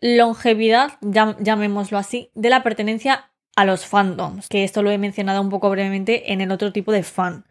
longevidad, 0.00 0.98
llamémoslo 1.00 1.98
así, 1.98 2.30
de 2.34 2.50
la 2.50 2.62
pertenencia 2.62 3.29
a 3.56 3.64
los 3.64 3.86
fandoms, 3.86 4.48
que 4.48 4.64
esto 4.64 4.82
lo 4.82 4.90
he 4.90 4.98
mencionado 4.98 5.40
un 5.40 5.50
poco 5.50 5.70
brevemente 5.70 6.32
en 6.32 6.40
el 6.40 6.50
otro 6.52 6.72
tipo 6.72 6.92
de 6.92 7.02
fan. 7.02 7.44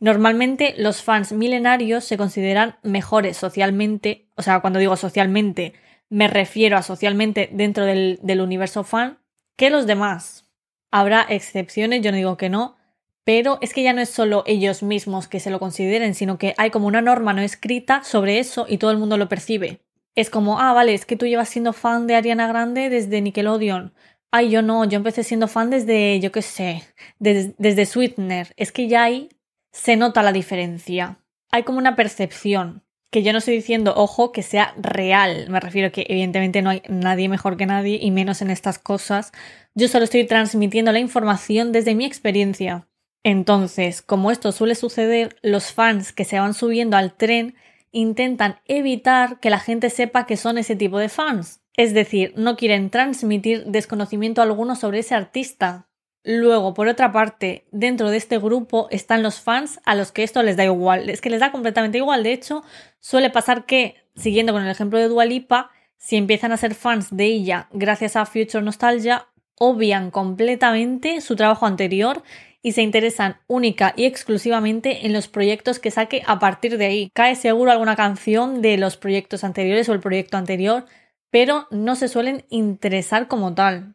Normalmente 0.00 0.74
los 0.78 1.02
fans 1.02 1.32
milenarios 1.32 2.04
se 2.04 2.16
consideran 2.16 2.76
mejores 2.82 3.36
socialmente, 3.36 4.26
o 4.36 4.42
sea, 4.42 4.60
cuando 4.60 4.78
digo 4.78 4.96
socialmente, 4.96 5.74
me 6.08 6.26
refiero 6.26 6.76
a 6.76 6.82
socialmente 6.82 7.48
dentro 7.52 7.84
del, 7.84 8.40
universo 8.40 8.84
fan, 8.84 9.18
que 9.56 9.70
los 9.70 9.86
demás. 9.86 10.46
Habrá 10.90 11.24
excepciones, 11.28 12.02
yo 12.02 12.10
no 12.10 12.16
digo 12.16 12.36
que 12.36 12.50
no, 12.50 12.76
pero 13.24 13.58
es 13.62 13.72
que 13.72 13.82
ya 13.82 13.92
no 13.92 14.00
es 14.00 14.10
solo 14.10 14.42
ellos 14.46 14.82
mismos 14.82 15.28
que 15.28 15.40
se 15.40 15.50
lo 15.50 15.60
consideren, 15.60 16.14
sino 16.14 16.36
que 16.36 16.54
hay 16.58 16.70
como 16.70 16.88
una 16.88 17.00
norma 17.00 17.32
no 17.32 17.40
escrita 17.40 18.02
sobre 18.02 18.40
eso 18.40 18.66
y 18.68 18.78
todo 18.78 18.90
el 18.90 18.98
mundo 18.98 19.16
lo 19.16 19.28
percibe 19.28 19.80
es 20.14 20.30
como, 20.30 20.60
ah, 20.60 20.72
vale, 20.72 20.94
es 20.94 21.06
que 21.06 21.16
tú 21.16 21.26
llevas 21.26 21.48
siendo 21.48 21.72
fan 21.72 22.06
de 22.06 22.14
Ariana 22.14 22.46
Grande 22.46 22.90
desde 22.90 23.20
Nickelodeon. 23.20 23.94
Ay, 24.34 24.48
yo 24.48 24.62
no, 24.62 24.86
yo 24.86 24.96
empecé 24.96 25.24
siendo 25.24 25.46
fan 25.46 25.68
desde, 25.68 26.18
yo 26.18 26.32
qué 26.32 26.40
sé, 26.40 26.82
desde, 27.18 27.84
Sweetener. 27.86 28.54
Es 28.56 28.72
que 28.72 28.88
ya 28.88 29.04
ahí 29.04 29.28
se 29.72 29.96
nota 29.96 30.22
la 30.22 30.32
diferencia. 30.32 31.18
Hay 31.50 31.64
como 31.64 31.76
una 31.76 31.96
percepción, 31.96 32.82
que 33.10 33.22
yo 33.22 33.32
no 33.32 33.38
estoy 33.38 33.56
diciendo, 33.56 33.92
ojo, 33.94 34.32
que 34.32 34.42
sea 34.42 34.74
real. 34.78 35.50
Me 35.50 35.60
refiero 35.60 35.92
que 35.92 36.06
evidentemente 36.08 36.62
no 36.62 36.70
hay 36.70 36.82
nadie 36.88 37.28
mejor 37.28 37.58
que 37.58 37.66
nadie 37.66 37.98
y 38.00 38.10
menos 38.10 38.40
en 38.40 38.50
estas 38.50 38.78
cosas. 38.78 39.32
Yo 39.74 39.86
solo 39.86 40.04
estoy 40.04 40.24
transmitiendo 40.26 40.92
la 40.92 40.98
información 40.98 41.70
desde 41.70 41.94
mi 41.94 42.06
experiencia. 42.06 42.88
Entonces, 43.22 44.00
como 44.00 44.30
esto 44.30 44.50
suele 44.50 44.76
suceder, 44.76 45.36
los 45.42 45.72
fans 45.72 46.14
que 46.14 46.24
se 46.24 46.40
van 46.40 46.54
subiendo 46.54 46.96
al 46.96 47.12
tren 47.12 47.54
intentan 47.90 48.60
evitar 48.64 49.40
que 49.40 49.50
la 49.50 49.60
gente 49.60 49.90
sepa 49.90 50.24
que 50.24 50.38
son 50.38 50.56
ese 50.56 50.74
tipo 50.74 50.98
de 50.98 51.10
fans. 51.10 51.61
Es 51.76 51.94
decir, 51.94 52.34
no 52.36 52.56
quieren 52.56 52.90
transmitir 52.90 53.64
desconocimiento 53.66 54.42
alguno 54.42 54.76
sobre 54.76 54.98
ese 55.00 55.14
artista. 55.14 55.88
Luego, 56.24 56.74
por 56.74 56.86
otra 56.86 57.10
parte, 57.10 57.66
dentro 57.72 58.10
de 58.10 58.16
este 58.16 58.38
grupo 58.38 58.86
están 58.90 59.22
los 59.22 59.40
fans 59.40 59.80
a 59.84 59.94
los 59.94 60.12
que 60.12 60.22
esto 60.22 60.42
les 60.42 60.56
da 60.56 60.64
igual. 60.64 61.08
Es 61.08 61.20
que 61.20 61.30
les 61.30 61.40
da 61.40 61.50
completamente 61.50 61.98
igual. 61.98 62.22
De 62.22 62.32
hecho, 62.32 62.62
suele 63.00 63.30
pasar 63.30 63.64
que, 63.64 63.96
siguiendo 64.14 64.52
con 64.52 64.62
el 64.62 64.70
ejemplo 64.70 64.98
de 64.98 65.08
Dualipa, 65.08 65.70
si 65.96 66.16
empiezan 66.16 66.52
a 66.52 66.56
ser 66.56 66.74
fans 66.74 67.16
de 67.16 67.24
ella 67.24 67.68
gracias 67.72 68.16
a 68.16 68.26
Future 68.26 68.62
Nostalgia, 68.62 69.28
obvian 69.58 70.10
completamente 70.10 71.20
su 71.20 71.36
trabajo 71.36 71.66
anterior 71.66 72.22
y 72.62 72.72
se 72.72 72.82
interesan 72.82 73.38
única 73.48 73.92
y 73.96 74.04
exclusivamente 74.04 75.06
en 75.06 75.12
los 75.12 75.28
proyectos 75.28 75.78
que 75.78 75.90
saque 75.90 76.22
a 76.26 76.38
partir 76.38 76.78
de 76.78 76.86
ahí. 76.86 77.10
Cae 77.12 77.34
seguro 77.34 77.72
alguna 77.72 77.96
canción 77.96 78.62
de 78.62 78.78
los 78.78 78.96
proyectos 78.96 79.44
anteriores 79.44 79.88
o 79.88 79.92
el 79.92 80.00
proyecto 80.00 80.36
anterior, 80.36 80.86
pero 81.32 81.66
no 81.70 81.96
se 81.96 82.08
suelen 82.08 82.44
interesar 82.50 83.26
como 83.26 83.54
tal. 83.54 83.94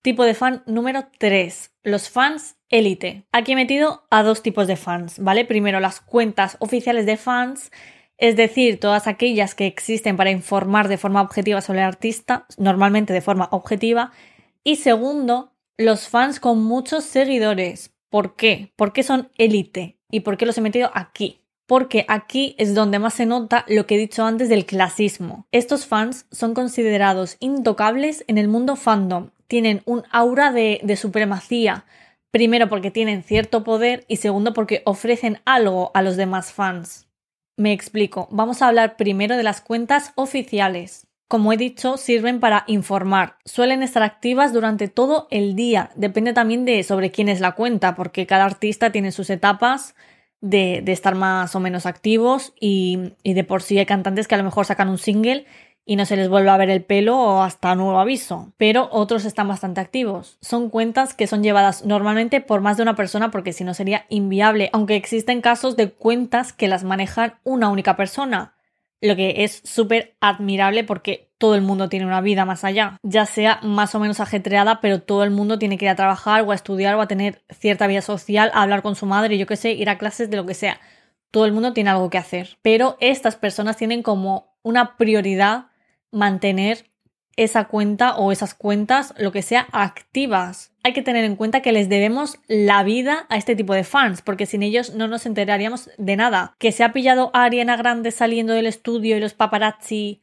Tipo 0.00 0.24
de 0.24 0.32
fan 0.32 0.62
número 0.64 1.08
3. 1.18 1.72
Los 1.82 2.08
fans 2.08 2.56
élite. 2.70 3.26
Aquí 3.32 3.52
he 3.52 3.54
metido 3.54 4.06
a 4.10 4.22
dos 4.22 4.42
tipos 4.42 4.66
de 4.66 4.76
fans, 4.76 5.18
¿vale? 5.18 5.44
Primero 5.44 5.78
las 5.78 6.00
cuentas 6.00 6.56
oficiales 6.58 7.04
de 7.04 7.18
fans, 7.18 7.70
es 8.16 8.34
decir, 8.34 8.80
todas 8.80 9.06
aquellas 9.06 9.54
que 9.54 9.66
existen 9.66 10.16
para 10.16 10.30
informar 10.30 10.88
de 10.88 10.96
forma 10.96 11.20
objetiva 11.20 11.60
sobre 11.60 11.80
el 11.80 11.84
artista, 11.84 12.46
normalmente 12.56 13.12
de 13.12 13.20
forma 13.20 13.50
objetiva. 13.52 14.12
Y 14.64 14.76
segundo, 14.76 15.52
los 15.76 16.08
fans 16.08 16.40
con 16.40 16.62
muchos 16.62 17.04
seguidores. 17.04 17.94
¿Por 18.08 18.36
qué? 18.36 18.72
¿Por 18.76 18.94
qué 18.94 19.02
son 19.02 19.30
élite? 19.36 19.98
¿Y 20.10 20.20
por 20.20 20.38
qué 20.38 20.46
los 20.46 20.56
he 20.56 20.62
metido 20.62 20.90
aquí? 20.94 21.39
Porque 21.70 22.04
aquí 22.08 22.56
es 22.58 22.74
donde 22.74 22.98
más 22.98 23.14
se 23.14 23.26
nota 23.26 23.64
lo 23.68 23.86
que 23.86 23.94
he 23.94 23.98
dicho 23.98 24.24
antes 24.24 24.48
del 24.48 24.66
clasismo. 24.66 25.46
Estos 25.52 25.86
fans 25.86 26.26
son 26.32 26.52
considerados 26.52 27.36
intocables 27.38 28.24
en 28.26 28.38
el 28.38 28.48
mundo 28.48 28.74
fandom. 28.74 29.30
Tienen 29.46 29.80
un 29.84 30.02
aura 30.10 30.50
de, 30.50 30.80
de 30.82 30.96
supremacía. 30.96 31.84
Primero 32.32 32.68
porque 32.68 32.90
tienen 32.90 33.22
cierto 33.22 33.62
poder 33.62 34.04
y 34.08 34.16
segundo 34.16 34.52
porque 34.52 34.82
ofrecen 34.84 35.38
algo 35.44 35.92
a 35.94 36.02
los 36.02 36.16
demás 36.16 36.52
fans. 36.52 37.06
Me 37.56 37.72
explico. 37.72 38.26
Vamos 38.32 38.62
a 38.62 38.66
hablar 38.66 38.96
primero 38.96 39.36
de 39.36 39.44
las 39.44 39.60
cuentas 39.60 40.10
oficiales. 40.16 41.06
Como 41.28 41.52
he 41.52 41.56
dicho, 41.56 41.98
sirven 41.98 42.40
para 42.40 42.64
informar. 42.66 43.36
Suelen 43.44 43.84
estar 43.84 44.02
activas 44.02 44.52
durante 44.52 44.88
todo 44.88 45.28
el 45.30 45.54
día. 45.54 45.92
Depende 45.94 46.32
también 46.32 46.64
de 46.64 46.82
sobre 46.82 47.12
quién 47.12 47.28
es 47.28 47.38
la 47.38 47.52
cuenta, 47.52 47.94
porque 47.94 48.26
cada 48.26 48.44
artista 48.44 48.90
tiene 48.90 49.12
sus 49.12 49.30
etapas 49.30 49.94
de, 50.40 50.82
estar 50.86 51.14
más 51.14 51.54
o 51.54 51.60
menos 51.60 51.86
activos 51.86 52.52
y, 52.58 53.12
y, 53.22 53.34
de 53.34 53.44
por 53.44 53.62
sí 53.62 53.78
hay 53.78 53.86
cantantes 53.86 54.28
que 54.28 54.34
a 54.34 54.38
lo 54.38 54.44
mejor 54.44 54.66
sacan 54.66 54.88
un 54.88 54.98
single 54.98 55.46
y 55.84 55.96
no 55.96 56.06
se 56.06 56.16
les 56.16 56.28
vuelve 56.28 56.50
a 56.50 56.56
ver 56.56 56.70
el 56.70 56.84
pelo 56.84 57.18
o 57.18 57.42
hasta 57.42 57.74
nuevo 57.74 57.98
aviso. 57.98 58.52
Pero 58.56 58.88
otros 58.92 59.24
están 59.24 59.48
bastante 59.48 59.80
activos. 59.80 60.38
Son 60.40 60.70
cuentas 60.70 61.14
que 61.14 61.26
son 61.26 61.42
llevadas 61.42 61.84
normalmente 61.84 62.40
por 62.40 62.60
más 62.60 62.76
de 62.76 62.84
una 62.84 62.96
persona 62.96 63.30
porque 63.30 63.52
si 63.52 63.64
no 63.64 63.74
sería 63.74 64.06
inviable, 64.08 64.70
aunque 64.72 64.96
existen 64.96 65.40
casos 65.40 65.76
de 65.76 65.90
cuentas 65.90 66.52
que 66.52 66.68
las 66.68 66.84
manejan 66.84 67.34
una 67.44 67.68
única 67.68 67.96
persona 67.96 68.54
lo 69.00 69.16
que 69.16 69.44
es 69.44 69.62
súper 69.64 70.14
admirable 70.20 70.84
porque 70.84 71.29
todo 71.40 71.54
el 71.54 71.62
mundo 71.62 71.88
tiene 71.88 72.04
una 72.04 72.20
vida 72.20 72.44
más 72.44 72.64
allá, 72.64 72.98
ya 73.02 73.24
sea 73.24 73.60
más 73.62 73.94
o 73.94 73.98
menos 73.98 74.20
ajetreada, 74.20 74.82
pero 74.82 75.00
todo 75.00 75.24
el 75.24 75.30
mundo 75.30 75.58
tiene 75.58 75.78
que 75.78 75.86
ir 75.86 75.88
a 75.88 75.96
trabajar 75.96 76.42
o 76.42 76.52
a 76.52 76.54
estudiar 76.54 76.96
o 76.96 77.00
a 77.00 77.08
tener 77.08 77.42
cierta 77.48 77.86
vida 77.86 78.02
social, 78.02 78.50
a 78.52 78.60
hablar 78.60 78.82
con 78.82 78.94
su 78.94 79.06
madre, 79.06 79.38
yo 79.38 79.46
qué 79.46 79.56
sé, 79.56 79.72
ir 79.72 79.88
a 79.88 79.96
clases 79.96 80.28
de 80.28 80.36
lo 80.36 80.44
que 80.44 80.52
sea. 80.52 80.78
Todo 81.30 81.46
el 81.46 81.52
mundo 81.52 81.72
tiene 81.72 81.88
algo 81.88 82.10
que 82.10 82.18
hacer, 82.18 82.58
pero 82.60 82.98
estas 83.00 83.36
personas 83.36 83.78
tienen 83.78 84.02
como 84.02 84.52
una 84.62 84.98
prioridad 84.98 85.68
mantener 86.12 86.90
esa 87.36 87.68
cuenta 87.68 88.16
o 88.16 88.32
esas 88.32 88.52
cuentas, 88.52 89.14
lo 89.16 89.32
que 89.32 89.40
sea, 89.40 89.66
activas. 89.72 90.74
Hay 90.82 90.92
que 90.92 91.00
tener 91.00 91.24
en 91.24 91.36
cuenta 91.36 91.62
que 91.62 91.72
les 91.72 91.88
debemos 91.88 92.38
la 92.48 92.82
vida 92.82 93.24
a 93.30 93.38
este 93.38 93.56
tipo 93.56 93.72
de 93.72 93.84
fans, 93.84 94.20
porque 94.20 94.44
sin 94.44 94.62
ellos 94.62 94.94
no 94.94 95.08
nos 95.08 95.24
enteraríamos 95.24 95.88
de 95.96 96.16
nada. 96.16 96.54
Que 96.58 96.70
se 96.70 96.84
ha 96.84 96.92
pillado 96.92 97.30
a 97.32 97.44
Ariana 97.44 97.78
Grande 97.78 98.10
saliendo 98.10 98.52
del 98.52 98.66
estudio 98.66 99.16
y 99.16 99.20
los 99.20 99.32
paparazzi 99.32 100.20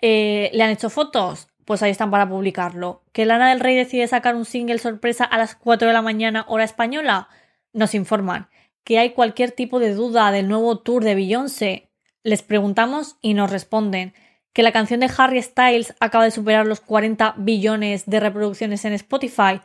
eh, 0.00 0.50
le 0.52 0.62
han 0.62 0.70
hecho 0.70 0.90
fotos, 0.90 1.48
pues 1.64 1.82
ahí 1.82 1.90
están 1.90 2.10
para 2.10 2.28
publicarlo. 2.28 3.02
Que 3.12 3.26
Lana 3.26 3.50
del 3.50 3.60
Rey 3.60 3.76
decide 3.76 4.08
sacar 4.08 4.34
un 4.34 4.44
single 4.44 4.78
sorpresa 4.78 5.24
a 5.24 5.38
las 5.38 5.54
4 5.54 5.88
de 5.88 5.94
la 5.94 6.02
mañana 6.02 6.44
hora 6.48 6.64
española, 6.64 7.28
nos 7.72 7.94
informan. 7.94 8.48
Que 8.84 8.98
hay 8.98 9.10
cualquier 9.10 9.52
tipo 9.52 9.78
de 9.78 9.94
duda 9.94 10.32
del 10.32 10.48
nuevo 10.48 10.78
tour 10.78 11.04
de 11.04 11.14
Beyoncé, 11.14 11.90
les 12.22 12.42
preguntamos 12.42 13.16
y 13.22 13.34
nos 13.34 13.50
responden 13.50 14.14
que 14.52 14.62
la 14.62 14.72
canción 14.72 15.00
de 15.00 15.10
Harry 15.16 15.40
Styles 15.40 15.94
acaba 16.00 16.24
de 16.24 16.32
superar 16.32 16.66
los 16.66 16.80
40 16.80 17.34
billones 17.38 18.06
de 18.06 18.20
reproducciones 18.20 18.84
en 18.84 18.92
Spotify, 18.94 19.60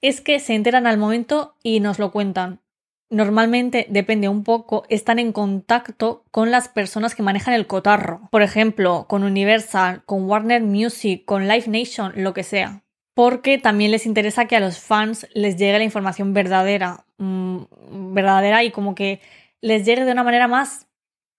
es 0.00 0.20
que 0.20 0.40
se 0.40 0.54
enteran 0.54 0.86
al 0.86 0.96
momento 0.96 1.54
y 1.62 1.80
nos 1.80 1.98
lo 1.98 2.10
cuentan. 2.12 2.61
Normalmente, 3.12 3.86
depende 3.90 4.30
un 4.30 4.42
poco, 4.42 4.84
están 4.88 5.18
en 5.18 5.32
contacto 5.32 6.24
con 6.30 6.50
las 6.50 6.68
personas 6.68 7.14
que 7.14 7.22
manejan 7.22 7.52
el 7.52 7.66
cotarro. 7.66 8.26
Por 8.30 8.40
ejemplo, 8.40 9.04
con 9.06 9.22
Universal, 9.22 10.02
con 10.06 10.24
Warner 10.24 10.62
Music, 10.62 11.26
con 11.26 11.46
Live 11.46 11.66
Nation, 11.68 12.14
lo 12.16 12.32
que 12.32 12.42
sea. 12.42 12.84
Porque 13.12 13.58
también 13.58 13.90
les 13.90 14.06
interesa 14.06 14.46
que 14.46 14.56
a 14.56 14.60
los 14.60 14.78
fans 14.78 15.26
les 15.34 15.58
llegue 15.58 15.76
la 15.76 15.84
información 15.84 16.32
verdadera. 16.32 17.04
Mmm, 17.18 17.64
verdadera 18.14 18.64
y 18.64 18.70
como 18.70 18.94
que 18.94 19.20
les 19.60 19.84
llegue 19.84 20.06
de 20.06 20.12
una 20.12 20.24
manera 20.24 20.48
más 20.48 20.86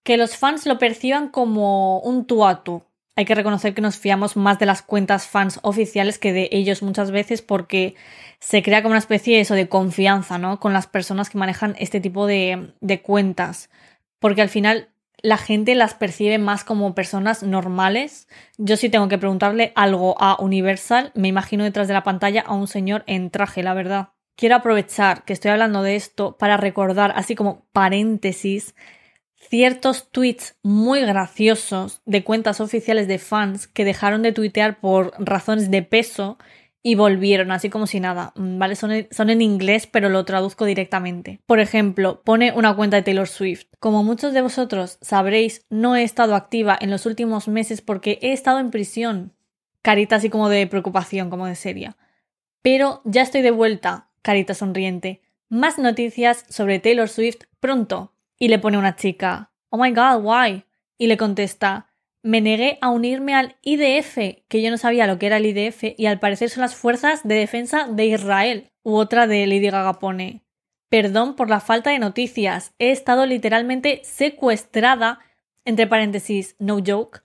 que 0.03 0.17
los 0.17 0.37
fans 0.37 0.67
lo 0.67 0.77
perciban 0.77 1.29
como 1.29 2.01
un 2.01 2.27
tú 2.27 2.45
a 2.45 2.63
tú. 2.63 2.83
Hay 3.15 3.25
que 3.25 3.35
reconocer 3.35 3.75
que 3.75 3.81
nos 3.81 3.97
fiamos 3.97 4.35
más 4.35 4.57
de 4.57 4.65
las 4.65 4.81
cuentas 4.81 5.27
fans 5.27 5.59
oficiales 5.61 6.17
que 6.17 6.33
de 6.33 6.49
ellos 6.51 6.81
muchas 6.81 7.11
veces 7.11 7.43
porque 7.43 7.95
se 8.39 8.63
crea 8.63 8.81
como 8.81 8.93
una 8.93 8.99
especie 8.99 9.35
de 9.35 9.41
eso 9.41 9.53
de 9.53 9.69
confianza, 9.69 10.39
¿no? 10.39 10.59
Con 10.59 10.73
las 10.73 10.87
personas 10.87 11.29
que 11.29 11.37
manejan 11.37 11.75
este 11.77 11.99
tipo 11.99 12.25
de, 12.25 12.73
de 12.81 13.01
cuentas. 13.01 13.69
Porque 14.19 14.41
al 14.41 14.49
final 14.49 14.89
la 15.23 15.37
gente 15.37 15.73
las 15.73 15.93
percibe 15.93 16.37
más 16.37 16.63
como 16.63 16.95
personas 16.95 17.43
normales. 17.43 18.27
Yo 18.57 18.77
sí 18.77 18.89
tengo 18.89 19.07
que 19.07 19.17
preguntarle 19.17 19.71
algo 19.75 20.21
a 20.21 20.41
Universal, 20.41 21.11
me 21.15 21.29
imagino 21.29 21.63
detrás 21.63 21.87
de 21.87 21.93
la 21.93 22.03
pantalla 22.03 22.41
a 22.41 22.53
un 22.53 22.67
señor 22.67 23.03
en 23.07 23.29
traje, 23.29 23.63
la 23.63 23.73
verdad. 23.73 24.09
Quiero 24.35 24.55
aprovechar 24.55 25.23
que 25.23 25.33
estoy 25.33 25.51
hablando 25.51 25.81
de 25.81 25.95
esto 25.95 26.37
para 26.37 26.57
recordar, 26.57 27.13
así 27.15 27.35
como 27.35 27.65
paréntesis, 27.71 28.75
ciertos 29.53 30.09
tweets 30.09 30.55
muy 30.63 31.01
graciosos 31.01 32.01
de 32.07 32.23
cuentas 32.23 32.59
oficiales 32.59 33.07
de 33.07 33.19
fans 33.19 33.67
que 33.67 33.85
dejaron 33.85 34.23
de 34.23 34.31
tuitear 34.31 34.79
por 34.79 35.13
razones 35.19 35.69
de 35.69 35.83
peso 35.83 36.39
y 36.81 36.95
volvieron, 36.95 37.51
así 37.51 37.69
como 37.69 37.85
si 37.85 37.99
nada. 37.99 38.33
Mm, 38.35 38.57
¿Vale? 38.57 38.75
Son 38.75 38.89
son 39.11 39.29
en, 39.29 39.43
inglés, 39.43 39.85
pero 39.85 40.09
lo 40.09 40.25
traduzco 40.25 40.65
directamente. 40.65 41.39
Por 41.45 41.59
ejemplo, 41.59 42.23
pone 42.23 42.51
una 42.51 42.75
cuenta 42.75 42.97
de 42.97 43.03
Taylor 43.03 43.27
Swift. 43.27 43.67
Como 43.79 44.03
muchos 44.03 44.33
de 44.33 44.41
vosotros 44.41 44.97
sabréis, 45.01 45.67
no 45.69 45.95
he 45.95 46.01
estado 46.01 46.33
activa 46.33 46.75
en 46.81 46.89
los 46.89 47.05
últimos 47.05 47.47
meses 47.47 47.81
porque 47.81 48.17
he 48.23 48.33
estado 48.33 48.57
en 48.57 48.71
prisión. 48.71 49.33
Carita 49.83 50.15
así 50.15 50.31
como 50.31 50.49
de 50.49 50.65
preocupación, 50.65 51.29
como 51.29 51.45
de 51.45 51.53
seria. 51.53 51.95
Pero 52.63 53.03
ya 53.05 53.21
estoy 53.21 53.43
de 53.43 53.51
vuelta, 53.51 54.09
carita 54.23 54.55
sonriente. 54.55 55.21
Más 55.47 55.77
noticias 55.77 56.43
sobre 56.49 56.79
Taylor 56.79 57.07
Swift 57.07 57.43
pronto. 57.59 58.12
Y 58.39 58.47
le 58.47 58.59
pone 58.59 58.77
una 58.77 58.95
chica, 58.95 59.51
Oh 59.69 59.77
my 59.77 59.91
god, 59.91 60.21
why? 60.21 60.65
Y 60.99 61.07
le 61.07 61.17
contesta, 61.17 61.93
me 62.21 62.41
negué 62.41 62.77
a 62.79 62.89
unirme 62.89 63.35
al 63.35 63.57
IDF, 63.63 64.45
que 64.47 64.61
yo 64.61 64.71
no 64.71 64.77
sabía 64.77 65.07
lo 65.07 65.19
que 65.19 65.25
era 65.25 65.37
el 65.37 65.45
IDF, 65.45 65.95
y 65.97 66.05
al 66.05 66.19
parecer 66.19 66.49
son 66.49 66.61
las 66.61 66.75
Fuerzas 66.75 67.21
de 67.23 67.35
Defensa 67.35 67.87
de 67.89 68.05
Israel. 68.05 68.71
U 68.83 68.95
otra 68.95 69.27
de 69.27 69.47
Lady 69.47 69.69
Gaga 69.69 69.99
pone, 69.99 70.43
perdón 70.89 71.35
por 71.35 71.49
la 71.49 71.59
falta 71.59 71.89
de 71.89 71.99
noticias, 71.99 72.73
he 72.79 72.91
estado 72.91 73.25
literalmente 73.25 74.01
secuestrada, 74.03 75.19
entre 75.65 75.87
paréntesis, 75.87 76.55
no 76.59 76.79
joke, 76.85 77.23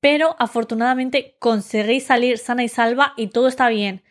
pero 0.00 0.36
afortunadamente 0.38 1.36
conseguí 1.38 2.00
salir 2.00 2.38
sana 2.38 2.62
y 2.62 2.68
salva 2.68 3.14
y 3.16 3.28
todo 3.28 3.48
está 3.48 3.68
bien. 3.68 4.02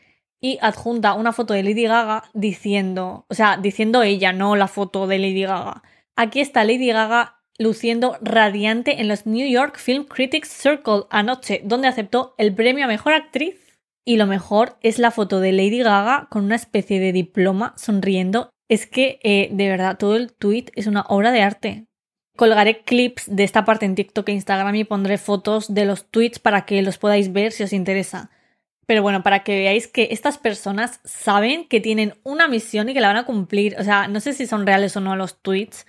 Y 0.42 0.58
adjunta 0.62 1.14
una 1.14 1.34
foto 1.34 1.54
de 1.54 1.64
Lady 1.64 1.84
Gaga 1.84 2.24
diciendo, 2.34 3.25
o 3.30 3.34
sea, 3.36 3.58
diciendo 3.58 4.04
ella, 4.04 4.34
no 4.34 4.56
la 4.56 4.68
foto 4.68 5.08
de 5.08 5.20
Lady 5.20 5.44
Gaga 5.44 5.84
Aquí 6.15 6.39
está 6.39 6.63
Lady 6.63 6.88
Gaga 6.88 7.41
luciendo 7.57 8.17
radiante 8.22 9.01
en 9.01 9.07
los 9.07 9.25
New 9.25 9.48
York 9.48 9.77
Film 9.77 10.05
Critics 10.05 10.50
Circle 10.50 11.03
anoche, 11.10 11.62
donde 11.63 11.88
aceptó 11.88 12.36
el 12.38 12.53
premio 12.53 12.86
a 12.86 12.88
Mejor 12.88 13.13
Actriz. 13.13 13.55
Y 14.07 14.17
lo 14.17 14.27
mejor 14.27 14.77
es 14.81 15.00
la 15.00 15.12
foto 15.12 15.39
de 15.39 15.51
Lady 15.51 15.79
Gaga 15.79 16.27
con 16.29 16.45
una 16.45 16.55
especie 16.55 17.00
de 17.00 17.12
diploma 17.12 17.74
sonriendo. 17.75 18.50
Es 18.69 18.86
que, 18.86 19.19
eh, 19.24 19.50
de 19.51 19.67
verdad, 19.67 19.98
todo 19.98 20.15
el 20.15 20.31
tweet 20.31 20.65
es 20.75 20.88
una 20.88 21.01
obra 21.10 21.31
de 21.31 21.41
arte. 21.41 21.86
Colgaré 22.38 22.84
clips 22.84 23.24
de 23.27 23.43
esta 23.43 23.65
parte 23.65 23.86
en 23.86 23.95
TikTok 23.95 24.29
e 24.29 24.34
Instagram 24.34 24.75
y 24.75 24.84
pondré 24.84 25.17
fotos 25.17 25.74
de 25.74 25.86
los 25.86 26.05
tweets 26.12 26.39
para 26.39 26.65
que 26.65 26.81
los 26.81 26.98
podáis 26.98 27.34
ver 27.34 27.51
si 27.51 27.63
os 27.63 27.74
interesa. 27.74 28.29
Pero 28.86 29.01
bueno, 29.01 29.24
para 29.24 29.44
que 29.44 29.56
veáis 29.56 29.88
que 29.88 30.10
estas 30.12 30.38
personas 30.38 31.00
saben 31.04 31.68
que 31.68 31.80
tienen 31.80 32.15
una 32.24 32.48
misión 32.48 32.89
y 32.89 32.94
que 32.94 33.01
la 33.01 33.08
van 33.08 33.18
a 33.18 33.25
cumplir. 33.25 33.75
O 33.80 33.84
sea, 33.84 34.08
no 34.08 34.20
sé 34.20 34.34
si 34.34 34.46
son 34.46 34.65
reales 34.65 34.96
o 34.96 35.01
no 35.01 35.15
los 35.15 35.42
tweets. 35.42 35.86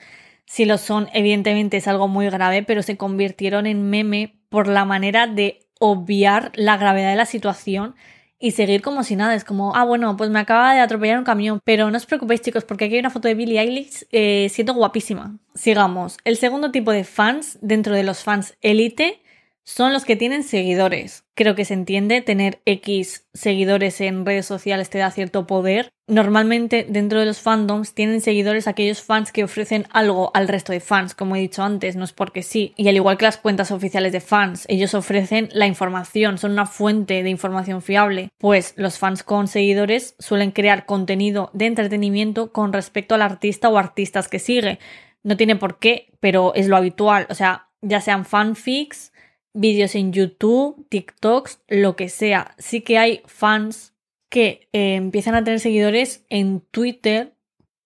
Si 0.46 0.64
lo 0.64 0.78
son, 0.78 1.08
evidentemente 1.12 1.76
es 1.76 1.88
algo 1.88 2.08
muy 2.08 2.30
grave, 2.30 2.62
pero 2.62 2.82
se 2.82 2.96
convirtieron 2.96 3.66
en 3.66 3.90
meme 3.90 4.36
por 4.48 4.68
la 4.68 4.84
manera 4.84 5.26
de 5.26 5.66
obviar 5.78 6.52
la 6.54 6.76
gravedad 6.76 7.10
de 7.10 7.16
la 7.16 7.26
situación 7.26 7.94
y 8.38 8.52
seguir 8.52 8.82
como 8.82 9.02
si 9.02 9.16
nada. 9.16 9.34
Es 9.34 9.44
como, 9.44 9.74
ah, 9.74 9.84
bueno, 9.84 10.16
pues 10.16 10.30
me 10.30 10.38
acaba 10.38 10.74
de 10.74 10.80
atropellar 10.80 11.18
un 11.18 11.24
camión. 11.24 11.60
Pero 11.64 11.90
no 11.90 11.96
os 11.96 12.06
preocupéis, 12.06 12.42
chicos, 12.42 12.64
porque 12.64 12.86
aquí 12.86 12.94
hay 12.94 13.00
una 13.00 13.10
foto 13.10 13.28
de 13.28 13.34
Billie 13.34 13.60
Eilish 13.60 14.06
eh, 14.12 14.48
siendo 14.50 14.74
guapísima. 14.74 15.36
Sigamos. 15.54 16.18
El 16.24 16.36
segundo 16.36 16.70
tipo 16.70 16.92
de 16.92 17.04
fans 17.04 17.58
dentro 17.60 17.94
de 17.94 18.04
los 18.04 18.22
fans 18.22 18.56
élite 18.62 19.20
son 19.66 19.92
los 19.92 20.04
que 20.04 20.14
tienen 20.14 20.44
seguidores. 20.44 21.24
Creo 21.34 21.56
que 21.56 21.64
se 21.64 21.74
entiende, 21.74 22.22
tener 22.22 22.62
X 22.66 23.26
seguidores 23.34 24.00
en 24.00 24.24
redes 24.24 24.46
sociales 24.46 24.90
te 24.90 24.98
da 24.98 25.10
cierto 25.10 25.48
poder. 25.48 25.90
Normalmente 26.06 26.86
dentro 26.88 27.18
de 27.18 27.26
los 27.26 27.40
fandoms 27.40 27.92
tienen 27.92 28.20
seguidores 28.20 28.68
aquellos 28.68 29.02
fans 29.02 29.32
que 29.32 29.42
ofrecen 29.42 29.86
algo 29.90 30.30
al 30.34 30.46
resto 30.46 30.72
de 30.72 30.78
fans, 30.78 31.16
como 31.16 31.34
he 31.34 31.40
dicho 31.40 31.64
antes, 31.64 31.96
no 31.96 32.04
es 32.04 32.12
porque 32.12 32.44
sí. 32.44 32.74
Y 32.76 32.86
al 32.88 32.94
igual 32.94 33.18
que 33.18 33.24
las 33.24 33.38
cuentas 33.38 33.72
oficiales 33.72 34.12
de 34.12 34.20
fans, 34.20 34.66
ellos 34.68 34.94
ofrecen 34.94 35.48
la 35.52 35.66
información, 35.66 36.38
son 36.38 36.52
una 36.52 36.66
fuente 36.66 37.24
de 37.24 37.30
información 37.30 37.82
fiable. 37.82 38.28
Pues 38.38 38.72
los 38.76 38.98
fans 38.98 39.24
con 39.24 39.48
seguidores 39.48 40.14
suelen 40.20 40.52
crear 40.52 40.86
contenido 40.86 41.50
de 41.54 41.66
entretenimiento 41.66 42.52
con 42.52 42.72
respecto 42.72 43.16
al 43.16 43.22
artista 43.22 43.68
o 43.68 43.78
artistas 43.78 44.28
que 44.28 44.38
sigue. 44.38 44.78
No 45.24 45.36
tiene 45.36 45.56
por 45.56 45.80
qué, 45.80 46.12
pero 46.20 46.54
es 46.54 46.68
lo 46.68 46.76
habitual. 46.76 47.26
O 47.30 47.34
sea, 47.34 47.66
ya 47.82 48.00
sean 48.00 48.24
fanfics, 48.24 49.12
vídeos 49.56 49.94
en 49.94 50.12
YouTube, 50.12 50.86
TikToks, 50.88 51.60
lo 51.68 51.96
que 51.96 52.08
sea. 52.08 52.54
Sí 52.58 52.82
que 52.82 52.98
hay 52.98 53.22
fans 53.26 53.94
que 54.28 54.68
eh, 54.72 54.94
empiezan 54.94 55.34
a 55.34 55.42
tener 55.44 55.60
seguidores 55.60 56.24
en 56.28 56.60
Twitter 56.60 57.34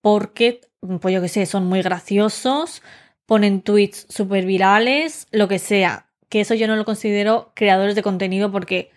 porque, 0.00 0.60
pues 1.00 1.14
yo 1.14 1.20
qué 1.20 1.28
sé, 1.28 1.46
son 1.46 1.66
muy 1.66 1.82
graciosos, 1.82 2.82
ponen 3.26 3.62
tweets 3.62 4.06
súper 4.08 4.44
virales, 4.46 5.26
lo 5.30 5.48
que 5.48 5.58
sea. 5.58 6.06
Que 6.28 6.40
eso 6.40 6.54
yo 6.54 6.66
no 6.66 6.76
lo 6.76 6.84
considero 6.84 7.52
creadores 7.54 7.94
de 7.94 8.02
contenido 8.02 8.50
porque 8.50 8.90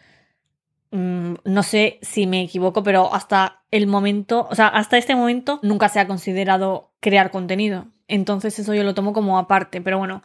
mm, 0.91 1.35
no 1.43 1.63
sé 1.63 1.99
si 2.01 2.25
me 2.27 2.41
equivoco, 2.41 2.83
pero 2.83 3.13
hasta 3.13 3.63
el 3.71 3.87
momento, 3.87 4.47
o 4.49 4.55
sea, 4.55 4.67
hasta 4.67 4.97
este 4.97 5.15
momento 5.15 5.59
nunca 5.61 5.89
se 5.89 5.99
ha 5.99 6.07
considerado 6.07 6.91
crear 6.99 7.31
contenido. 7.31 7.87
Entonces 8.07 8.57
eso 8.59 8.73
yo 8.73 8.83
lo 8.83 8.93
tomo 8.93 9.13
como 9.13 9.37
aparte, 9.37 9.81
pero 9.81 9.97
bueno, 9.97 10.23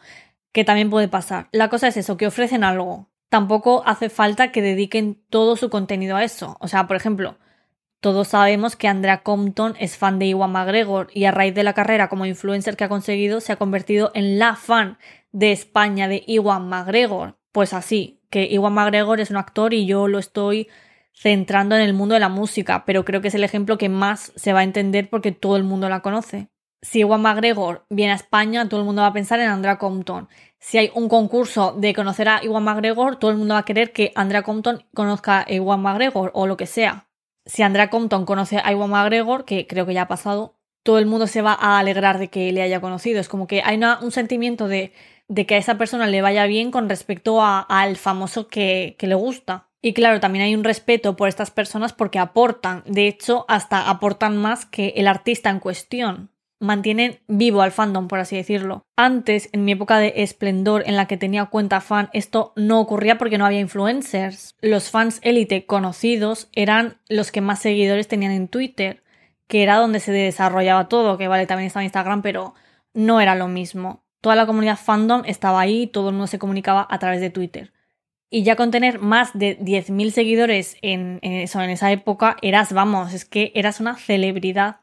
que 0.51 0.63
también 0.63 0.89
puede 0.89 1.07
pasar. 1.07 1.49
La 1.51 1.69
cosa 1.69 1.87
es 1.87 1.97
eso, 1.97 2.17
que 2.17 2.27
ofrecen 2.27 2.63
algo. 2.63 3.09
Tampoco 3.29 3.83
hace 3.85 4.09
falta 4.09 4.51
que 4.51 4.61
dediquen 4.61 5.23
todo 5.29 5.55
su 5.55 5.69
contenido 5.69 6.15
a 6.15 6.23
eso. 6.23 6.57
O 6.59 6.67
sea, 6.67 6.87
por 6.87 6.95
ejemplo, 6.95 7.37
todos 7.99 8.29
sabemos 8.29 8.75
que 8.75 8.87
Andrea 8.87 9.23
Compton 9.23 9.75
es 9.77 9.97
fan 9.97 10.19
de 10.19 10.27
Iwan 10.27 10.51
McGregor 10.51 11.09
y 11.13 11.25
a 11.25 11.31
raíz 11.31 11.53
de 11.53 11.63
la 11.63 11.73
carrera 11.73 12.07
como 12.07 12.25
influencer 12.25 12.77
que 12.77 12.85
ha 12.85 12.89
conseguido 12.89 13.41
se 13.41 13.51
ha 13.51 13.57
convertido 13.57 14.11
en 14.13 14.39
la 14.39 14.55
fan 14.55 14.97
de 15.31 15.51
España 15.51 16.07
de 16.07 16.23
Iwan 16.25 16.69
McGregor. 16.69 17.37
Pues 17.51 17.73
así, 17.73 18.21
que 18.29 18.45
Iwan 18.45 18.73
McGregor 18.73 19.19
es 19.19 19.31
un 19.31 19.37
actor 19.37 19.73
y 19.73 19.85
yo 19.85 20.07
lo 20.07 20.17
estoy 20.17 20.69
centrando 21.13 21.75
en 21.75 21.81
el 21.81 21.93
mundo 21.93 22.13
de 22.13 22.21
la 22.21 22.29
música, 22.29 22.85
pero 22.85 23.03
creo 23.03 23.21
que 23.21 23.27
es 23.27 23.35
el 23.35 23.43
ejemplo 23.43 23.77
que 23.77 23.89
más 23.89 24.31
se 24.35 24.53
va 24.53 24.59
a 24.59 24.63
entender 24.63 25.09
porque 25.09 25.33
todo 25.33 25.57
el 25.57 25.63
mundo 25.63 25.89
la 25.89 25.99
conoce. 25.99 26.49
Si 26.81 26.99
Iwan 26.99 27.21
McGregor 27.21 27.85
viene 27.89 28.13
a 28.13 28.15
España, 28.15 28.67
todo 28.69 28.79
el 28.79 28.85
mundo 28.85 29.01
va 29.01 29.09
a 29.09 29.13
pensar 29.13 29.39
en 29.39 29.49
Andrea 29.49 29.77
Compton. 29.77 30.29
Si 30.59 30.77
hay 30.77 30.91
un 30.95 31.09
concurso 31.09 31.73
de 31.73 31.93
conocer 31.93 32.29
a 32.29 32.43
Iwan 32.43 32.63
McGregor, 32.63 33.17
todo 33.17 33.31
el 33.31 33.37
mundo 33.37 33.55
va 33.55 33.59
a 33.59 33.65
querer 33.65 33.91
que 33.91 34.11
Andrea 34.15 34.43
Compton 34.43 34.85
conozca 34.93 35.41
a 35.41 35.51
Iwan 35.51 35.81
McGregor 35.81 36.31
o 36.33 36.47
lo 36.47 36.57
que 36.57 36.65
sea 36.65 37.09
si 37.49 37.63
Andrea 37.63 37.89
Compton 37.89 38.25
conoce 38.25 38.59
a 38.63 38.71
Iwan 38.71 38.91
McGregor, 38.91 39.43
que 39.43 39.65
creo 39.65 39.85
que 39.85 39.93
ya 39.93 40.03
ha 40.03 40.07
pasado, 40.07 40.55
todo 40.83 40.99
el 40.99 41.07
mundo 41.07 41.25
se 41.25 41.41
va 41.41 41.53
a 41.53 41.79
alegrar 41.79 42.19
de 42.19 42.29
que 42.29 42.51
le 42.51 42.61
haya 42.61 42.79
conocido. 42.79 43.19
Es 43.19 43.27
como 43.27 43.47
que 43.47 43.63
hay 43.63 43.79
un 44.01 44.11
sentimiento 44.11 44.67
de, 44.67 44.93
que 45.35 45.55
a 45.55 45.57
esa 45.57 45.77
persona 45.77 46.05
le 46.07 46.21
vaya 46.21 46.45
bien 46.45 46.71
con 46.71 46.87
respecto 46.87 47.41
al 47.43 47.97
famoso 47.97 48.47
que, 48.47 48.95
que 48.99 49.07
le 49.07 49.15
gusta. 49.15 49.67
Y 49.81 49.93
claro, 49.93 50.19
también 50.19 50.45
hay 50.45 50.55
un 50.55 50.63
respeto 50.63 51.15
por 51.15 51.27
estas 51.27 51.51
personas 51.51 51.93
porque 51.93 52.19
aportan, 52.19 52.83
de 52.85 53.07
hecho, 53.07 53.45
hasta 53.47 53.89
aportan 53.89 54.37
más 54.37 54.65
que 54.65 54.89
el 54.97 55.07
artista 55.07 55.49
en 55.49 55.59
cuestión 55.59 56.31
mantienen 56.59 57.19
vivo 57.27 57.61
al 57.61 57.71
fandom, 57.71 58.07
por 58.07 58.19
así 58.19 58.35
decirlo. 58.35 58.85
Antes, 58.95 59.49
en 59.53 59.65
mi 59.65 59.71
época 59.71 59.97
de 59.97 60.13
esplendor 60.17 60.83
en 60.85 60.95
la 60.95 61.07
que 61.07 61.17
tenía 61.17 61.45
cuenta 61.45 61.81
fan, 61.81 62.09
esto 62.13 62.53
no 62.55 62.79
ocurría 62.79 63.17
porque 63.17 63.37
no 63.37 63.45
había 63.45 63.59
influencers. 63.59 64.55
Los 64.61 64.89
fans 64.89 65.19
élite 65.23 65.65
conocidos 65.65 66.49
eran 66.53 66.97
los 67.07 67.31
que 67.31 67.41
más 67.41 67.59
seguidores 67.59 68.07
tenían 68.07 68.31
en 68.31 68.47
Twitter, 68.47 69.03
que 69.47 69.63
era 69.63 69.77
donde 69.77 69.99
se 69.99 70.11
desarrollaba 70.11 70.89
todo, 70.89 71.17
que 71.17 71.27
vale, 71.27 71.47
también 71.47 71.67
estaba 71.67 71.83
en 71.83 71.87
Instagram, 71.87 72.21
pero 72.21 72.53
no 72.93 73.21
era 73.21 73.35
lo 73.35 73.47
mismo. 73.47 74.03
Toda 74.21 74.35
la 74.35 74.45
comunidad 74.45 74.77
fandom 74.77 75.23
estaba 75.25 75.61
ahí, 75.61 75.87
todo 75.87 76.09
el 76.09 76.15
mundo 76.15 76.27
se 76.27 76.39
comunicaba 76.39 76.85
a 76.89 76.99
través 76.99 77.21
de 77.21 77.29
Twitter. 77.29 77.71
Y 78.29 78.43
ya 78.43 78.55
con 78.55 78.69
tener 78.69 78.99
más 78.99 79.31
de 79.33 79.57
10.000 79.59 80.11
seguidores 80.11 80.77
en, 80.81 81.19
eso, 81.23 81.61
en 81.61 81.71
esa 81.71 81.91
época, 81.91 82.37
eras, 82.41 82.73
vamos, 82.73 83.13
es 83.13 83.25
que 83.25 83.51
eras 83.55 83.79
una 83.79 83.95
celebridad 83.95 84.81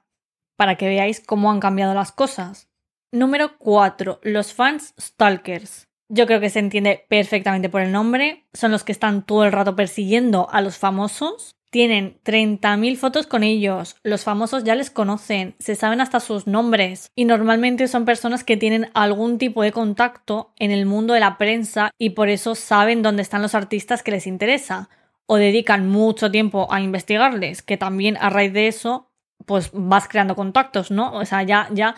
para 0.57 0.77
que 0.77 0.89
veáis 0.89 1.21
cómo 1.21 1.51
han 1.51 1.61
cambiado 1.61 1.95
las 1.95 2.13
cosas. 2.13 2.69
Número 3.13 3.57
4. 3.59 4.21
Los 4.23 4.53
fans 4.53 4.95
stalkers. 5.01 5.89
Yo 6.09 6.27
creo 6.27 6.41
que 6.41 6.51
se 6.51 6.61
entiende 6.61 7.05
perfectamente 7.09 7.69
por 7.69 7.81
el 7.81 7.93
nombre. 7.93 8.45
Son 8.53 8.71
los 8.71 8.85
que 8.85 8.93
están 8.93 9.25
todo 9.25 9.45
el 9.45 9.53
rato 9.53 9.75
persiguiendo 9.75 10.49
a 10.51 10.61
los 10.61 10.79
famosos. 10.79 11.57
Tienen 11.71 12.19
30.000 12.25 12.97
fotos 12.97 13.27
con 13.27 13.43
ellos. 13.43 13.97
Los 14.03 14.23
famosos 14.23 14.65
ya 14.65 14.77
les 14.77 14.91
conocen, 14.91 15.57
se 15.59 15.75
saben 15.75 16.01
hasta 16.01 16.21
sus 16.21 16.47
nombres. 16.47 17.11
Y 17.17 17.25
normalmente 17.25 17.89
son 17.89 18.05
personas 18.05 18.45
que 18.45 18.57
tienen 18.57 18.89
algún 18.95 19.39
tipo 19.39 19.63
de 19.63 19.73
contacto 19.73 20.53
en 20.59 20.71
el 20.71 20.87
mundo 20.87 21.15
de 21.15 21.21
la 21.21 21.39
prensa 21.39 21.91
y 21.99 22.11
por 22.11 22.29
eso 22.29 22.55
saben 22.55 23.03
dónde 23.03 23.23
están 23.23 23.43
los 23.43 23.55
artistas 23.55 24.03
que 24.03 24.13
les 24.13 24.27
interesa. 24.27 24.89
O 25.27 25.37
dedican 25.37 25.89
mucho 25.89 26.31
tiempo 26.31 26.69
a 26.71 26.81
investigarles, 26.81 27.63
que 27.63 27.77
también 27.77 28.17
a 28.19 28.31
raíz 28.31 28.53
de 28.53 28.69
eso 28.69 29.06
pues 29.45 29.71
vas 29.73 30.09
creando 30.09 30.35
contactos, 30.35 30.91
¿no? 30.91 31.13
O 31.13 31.25
sea, 31.25 31.43
ya, 31.43 31.69
ya 31.73 31.95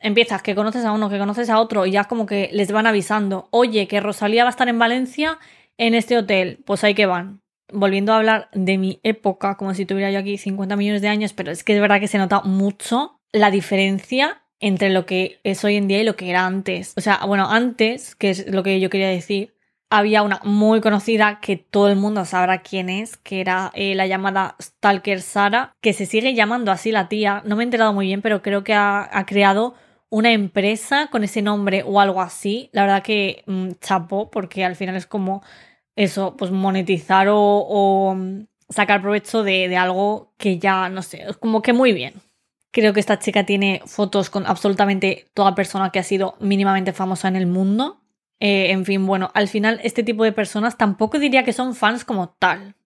empiezas 0.00 0.42
que 0.42 0.54
conoces 0.54 0.84
a 0.84 0.92
uno, 0.92 1.10
que 1.10 1.18
conoces 1.18 1.50
a 1.50 1.58
otro 1.58 1.86
y 1.86 1.92
ya 1.92 2.04
como 2.04 2.26
que 2.26 2.50
les 2.52 2.70
van 2.72 2.86
avisando, 2.86 3.48
oye, 3.50 3.88
que 3.88 4.00
Rosalía 4.00 4.44
va 4.44 4.50
a 4.50 4.50
estar 4.50 4.68
en 4.68 4.78
Valencia 4.78 5.38
en 5.76 5.94
este 5.94 6.16
hotel, 6.16 6.60
pues 6.64 6.84
ahí 6.84 6.94
que 6.94 7.06
van. 7.06 7.40
Volviendo 7.70 8.12
a 8.12 8.16
hablar 8.16 8.48
de 8.52 8.78
mi 8.78 9.00
época, 9.02 9.56
como 9.56 9.74
si 9.74 9.84
tuviera 9.84 10.10
yo 10.10 10.18
aquí 10.18 10.38
50 10.38 10.76
millones 10.76 11.02
de 11.02 11.08
años, 11.08 11.32
pero 11.32 11.50
es 11.50 11.64
que 11.64 11.74
es 11.74 11.80
verdad 11.80 12.00
que 12.00 12.08
se 12.08 12.18
nota 12.18 12.40
mucho 12.40 13.20
la 13.32 13.50
diferencia 13.50 14.42
entre 14.60 14.90
lo 14.90 15.06
que 15.06 15.40
es 15.44 15.62
hoy 15.64 15.76
en 15.76 15.86
día 15.86 16.00
y 16.00 16.04
lo 16.04 16.16
que 16.16 16.30
era 16.30 16.46
antes. 16.46 16.94
O 16.96 17.00
sea, 17.00 17.20
bueno, 17.26 17.48
antes, 17.50 18.14
que 18.14 18.30
es 18.30 18.46
lo 18.48 18.62
que 18.62 18.80
yo 18.80 18.90
quería 18.90 19.08
decir, 19.08 19.54
había 19.90 20.22
una 20.22 20.40
muy 20.44 20.80
conocida 20.80 21.40
que 21.40 21.56
todo 21.56 21.88
el 21.88 21.96
mundo 21.96 22.24
sabrá 22.24 22.58
quién 22.62 22.88
es, 22.90 23.16
que 23.16 23.40
era 23.40 23.70
eh, 23.74 23.94
la 23.94 24.06
llamada 24.06 24.56
Stalker 24.60 25.22
Sara, 25.22 25.74
que 25.80 25.92
se 25.92 26.06
sigue 26.06 26.34
llamando 26.34 26.70
así 26.72 26.92
la 26.92 27.08
tía. 27.08 27.42
No 27.46 27.56
me 27.56 27.62
he 27.62 27.64
enterado 27.64 27.92
muy 27.92 28.06
bien, 28.06 28.22
pero 28.22 28.42
creo 28.42 28.64
que 28.64 28.74
ha, 28.74 29.24
creado 29.26 29.74
una 30.10 30.32
empresa 30.32 31.08
con 31.10 31.24
ese 31.24 31.42
nombre 31.42 31.82
o 31.86 32.00
algo 32.00 32.20
así. 32.20 32.70
La 32.72 32.82
verdad 32.82 33.02
que 33.02 33.44
mm, 33.46 33.72
chapó, 33.80 34.30
porque 34.30 34.64
al 34.64 34.76
final 34.76 34.96
es 34.96 35.06
como 35.06 35.42
eso, 35.96 36.36
pues 36.36 36.50
monetizar 36.50 37.28
o, 37.30 38.14
mm, 38.16 38.46
sacar 38.68 39.00
provecho 39.00 39.42
de, 39.42 39.68
de 39.68 39.76
algo 39.76 40.32
que 40.36 40.58
ya, 40.58 40.88
no 40.90 41.02
sé, 41.02 41.24
es 41.28 41.36
como 41.38 41.62
que 41.62 41.72
muy 41.72 41.92
bien. 41.92 42.14
Creo 42.70 42.92
que 42.92 43.00
esta 43.00 43.18
chica 43.18 43.46
tiene 43.46 43.82
fotos 43.86 44.28
con 44.30 44.46
absolutamente 44.46 45.26
toda 45.34 45.54
persona 45.54 45.90
que 45.90 45.98
ha 45.98 46.02
sido 46.02 46.36
mínimamente 46.40 46.92
famosa 46.92 47.28
en 47.28 47.36
el 47.36 47.46
mundo. 47.46 48.02
Eh, 48.40 48.70
en 48.70 48.84
fin, 48.84 49.04
bueno, 49.06 49.30
al 49.34 49.48
final 49.48 49.80
este 49.82 50.02
tipo 50.02 50.24
de 50.24 50.32
personas 50.32 50.76
tampoco 50.78 51.18
diría 51.18 51.44
que 51.44 51.52
son 51.52 51.74
fans 51.74 52.04
como 52.04 52.30
tal, 52.30 52.76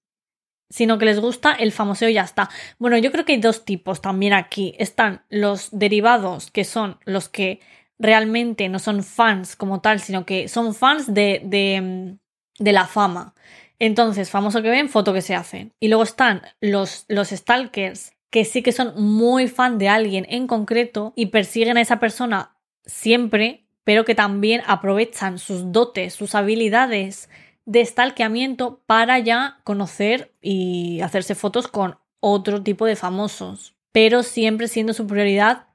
sino 0.71 0.97
que 0.97 1.05
les 1.05 1.21
gusta 1.21 1.53
el 1.53 1.73
famoseo 1.73 2.09
y 2.09 2.15
ya 2.15 2.23
está. 2.23 2.49
Bueno, 2.79 2.97
yo 2.97 3.13
creo 3.13 3.25
que 3.25 3.35
hay 3.35 3.41
dos 3.41 3.65
tipos 3.65 4.01
también 4.01 4.33
aquí. 4.33 4.75
Están 4.79 5.23
los 5.29 5.69
derivados, 5.71 6.51
que 6.51 6.65
son 6.65 6.99
los 7.05 7.29
que 7.29 7.61
realmente 7.99 8.69
no 8.71 8.79
son 8.79 9.05
fans 9.05 9.55
como 9.55 9.81
tal, 9.81 10.01
sino 10.01 10.25
que 10.25 10.49
son 10.49 10.75
fans 10.75 11.13
de, 11.13 11.43
de, 11.45 12.17
de 12.59 12.73
la 12.73 12.87
fama. 12.87 13.35
Entonces, 13.79 14.31
famoso 14.31 14.63
que 14.63 14.71
ven, 14.71 14.89
foto 14.89 15.13
que 15.13 15.21
se 15.23 15.35
hacen. 15.35 15.73
Y 15.79 15.89
luego 15.89 16.05
están 16.05 16.43
los, 16.61 17.05
los 17.09 17.29
stalkers, 17.29 18.13
que 18.31 18.45
sí 18.47 18.63
que 18.63 18.73
son 18.73 18.95
muy 18.97 19.49
fan 19.49 19.77
de 19.77 19.89
alguien 19.89 20.25
en 20.31 20.47
concreto 20.47 21.13
y 21.17 21.27
persiguen 21.27 21.77
a 21.77 21.83
esa 21.83 22.01
persona 22.01 22.57
siempre 22.87 23.62
pero 23.85 24.05
que 24.05 24.15
también 24.15 24.63
aprovechan 24.67 25.39
sus 25.39 25.73
dotes, 25.73 26.15
sus 26.15 26.35
habilidades 26.35 27.29
de 27.65 27.85
stalkeamiento 27.85 28.81
para 28.87 29.19
ya 29.19 29.59
conocer 29.65 30.33
y 30.41 31.01
hacerse 31.01 31.35
fotos 31.35 31.69
con 31.69 31.99
otro 32.21 32.63
tipo 32.63 32.87
de 32.87 32.97
famosos, 32.97 33.75
pero 33.93 34.23
siempre 34.23 34.69
siendo 34.69 34.93
su 34.93 35.07
prioridad 35.07 35.67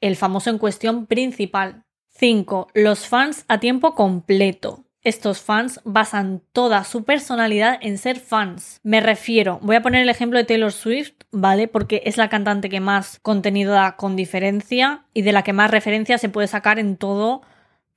el 0.00 0.16
famoso 0.16 0.50
en 0.50 0.58
cuestión 0.58 1.06
principal. 1.06 1.84
5. 2.10 2.68
Los 2.74 3.08
fans 3.08 3.44
a 3.48 3.58
tiempo 3.58 3.94
completo. 3.94 4.84
Estos 5.02 5.40
fans 5.40 5.80
basan 5.84 6.40
toda 6.52 6.84
su 6.84 7.04
personalidad 7.04 7.78
en 7.82 7.98
ser 7.98 8.20
fans. 8.20 8.80
Me 8.82 9.00
refiero, 9.00 9.58
voy 9.60 9.76
a 9.76 9.82
poner 9.82 10.02
el 10.02 10.08
ejemplo 10.08 10.38
de 10.38 10.44
Taylor 10.44 10.72
Swift, 10.72 11.12
¿vale? 11.30 11.68
Porque 11.68 12.02
es 12.06 12.16
la 12.16 12.28
cantante 12.28 12.70
que 12.70 12.80
más 12.80 13.18
contenido 13.20 13.72
da 13.72 13.96
con 13.96 14.16
diferencia 14.16 15.04
y 15.12 15.22
de 15.22 15.32
la 15.32 15.42
que 15.42 15.52
más 15.52 15.70
referencia 15.70 16.16
se 16.16 16.30
puede 16.30 16.48
sacar 16.48 16.78
en 16.78 16.96
todo 16.96 17.42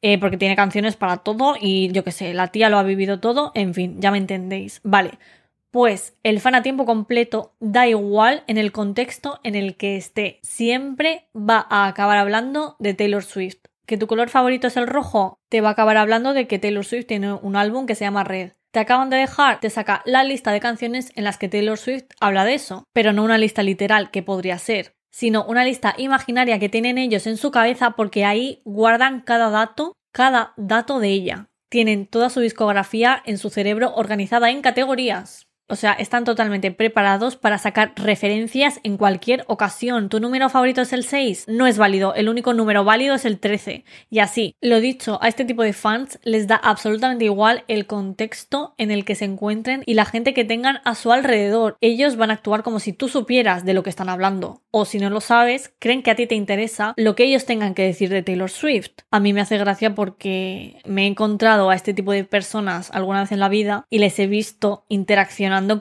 eh, 0.02 0.20
porque 0.20 0.38
tiene 0.38 0.56
canciones 0.56 0.96
para 0.96 1.18
todo 1.18 1.56
y 1.60 1.92
yo 1.92 2.04
qué 2.04 2.12
sé, 2.12 2.34
la 2.34 2.48
tía 2.50 2.70
lo 2.70 2.78
ha 2.78 2.84
vivido 2.84 3.20
todo, 3.20 3.52
en 3.56 3.74
fin, 3.74 4.00
ya 4.00 4.12
me 4.12 4.18
entendéis. 4.18 4.80
Vale, 4.84 5.18
pues 5.72 6.16
el 6.24 6.40
fan 6.40 6.56
a 6.56 6.64
tiempo 6.64 6.86
completo 6.86 7.54
da 7.60 7.88
igual 7.88 8.44
en 8.48 8.58
el 8.58 8.72
contexto 8.72 9.40
en 9.44 9.56
el 9.56 9.76
que 9.76 9.98
esté, 9.98 10.40
siempre 10.42 11.28
va 11.36 11.66
a 11.70 11.88
acabar 11.88 12.18
hablando 12.18 12.76
de 12.80 12.94
Taylor 12.94 13.24
Swift. 13.24 13.60
¿Que 13.86 13.98
tu 13.98 14.08
color 14.08 14.30
favorito 14.30 14.68
es 14.68 14.76
el 14.76 14.88
rojo? 14.88 15.40
Te 15.50 15.62
va 15.62 15.70
a 15.70 15.72
acabar 15.72 15.98
hablando 15.98 16.34
de 16.34 16.46
que 16.46 16.60
Taylor 16.60 16.84
Swift 16.84 17.06
tiene 17.06 17.34
un 17.34 17.56
álbum 17.56 17.86
que 17.86 17.96
se 17.96 18.04
llama 18.04 18.26
Red. 18.26 18.52
Te 18.72 18.80
acaban 18.80 19.10
de 19.10 19.18
dejar, 19.18 19.62
te 19.62 19.70
saca 19.70 20.02
la 20.06 20.26
lista 20.26 20.52
de 20.52 20.60
canciones 20.60 21.12
en 21.16 21.24
las 21.24 21.38
que 21.38 21.48
Taylor 21.48 21.78
Swift 21.78 22.08
habla 22.20 22.44
de 22.44 22.54
eso, 22.54 22.84
pero 22.92 23.14
no 23.14 23.24
una 23.24 23.38
lista 23.38 23.64
literal 23.64 24.12
que 24.12 24.24
podría 24.24 24.58
ser 24.58 24.97
sino 25.18 25.44
una 25.46 25.66
lista 25.66 25.96
imaginaria 25.98 26.60
que 26.60 26.70
tienen 26.70 27.00
ellos 27.00 27.26
en 27.26 27.38
su 27.38 27.50
cabeza 27.50 27.96
porque 27.96 28.24
ahí 28.24 28.62
guardan 28.66 29.22
cada 29.22 29.50
dato, 29.50 29.94
cada 30.12 30.54
dato 30.58 31.00
de 31.00 31.10
ella. 31.10 31.50
Tienen 31.70 32.06
toda 32.06 32.30
su 32.30 32.40
discografía 32.40 33.24
en 33.26 33.40
su 33.40 33.50
cerebro 33.50 33.96
organizada 33.96 34.52
en 34.52 34.62
categorías. 34.62 35.48
O 35.70 35.76
sea, 35.76 35.94
están 35.94 36.24
totalmente 36.24 36.72
preparados 36.72 37.36
para 37.36 37.58
sacar 37.58 37.94
referencias 37.96 38.80
en 38.84 38.98
cualquier 38.98 39.44
ocasión. 39.48 40.10
¿Tu 40.10 40.20
número 40.20 40.50
favorito 40.50 40.82
es 40.82 40.94
el 40.94 41.04
6? 41.04 41.46
No 41.48 41.68
es 41.68 41.78
válido, 41.78 42.16
el 42.16 42.30
único 42.30 42.54
número 42.54 42.84
válido 42.84 43.16
es 43.16 43.26
el 43.26 43.40
13. 43.40 43.84
Y 44.10 44.20
así, 44.20 44.56
lo 44.62 44.80
dicho, 44.80 45.20
a 45.22 45.28
este 45.28 45.46
tipo 45.46 45.64
de 45.64 45.74
fans 45.74 46.20
les 46.24 46.48
da 46.48 46.56
absolutamente 46.56 47.26
igual 47.26 47.66
el 47.68 47.86
contexto 47.86 48.76
en 48.78 48.92
el 48.92 49.04
que 49.04 49.16
se 49.16 49.26
encuentren 49.26 49.84
y 49.86 49.94
la 49.96 50.06
gente 50.06 50.34
que 50.34 50.46
tengan 50.46 50.80
a 50.86 50.96
su 50.96 51.12
alrededor. 51.12 51.78
Ellos 51.82 52.16
van 52.16 52.32
a 52.32 52.36
actuar 52.36 52.64
como 52.64 52.80
si 52.80 52.94
tú 52.94 53.10
supieras 53.10 53.66
de 53.66 53.74
lo 53.74 53.84
que 53.84 53.90
están 53.90 54.10
hablando 54.10 54.62
o 54.72 54.86
si 54.86 55.00
no 55.00 55.10
lo 55.10 55.22
sabes, 55.22 55.74
creen 55.80 56.04
que 56.04 56.12
a 56.12 56.16
ti 56.16 56.28
te 56.28 56.36
interesa 56.36 56.94
lo 56.98 57.16
que 57.16 57.26
ellos 57.26 57.46
tengan 57.46 57.74
que 57.74 57.84
decir 57.84 58.10
de 58.10 58.24
Taylor 58.24 58.50
Swift. 58.50 58.92
A 59.12 59.20
mí 59.20 59.34
me 59.34 59.42
hace 59.42 59.58
gracia 59.58 59.96
porque 59.96 60.82
me 60.86 61.04
he 61.04 61.08
encontrado 61.08 61.70
a 61.70 61.76
este 61.76 61.94
tipo 61.94 62.12
de 62.12 62.24
personas 62.24 62.92
alguna 62.92 63.22
vez 63.22 63.32
en 63.32 63.40
la 63.40 63.50
vida 63.50 63.86
y 63.90 64.00
les 64.00 64.18
he 64.20 64.28
visto 64.28 64.86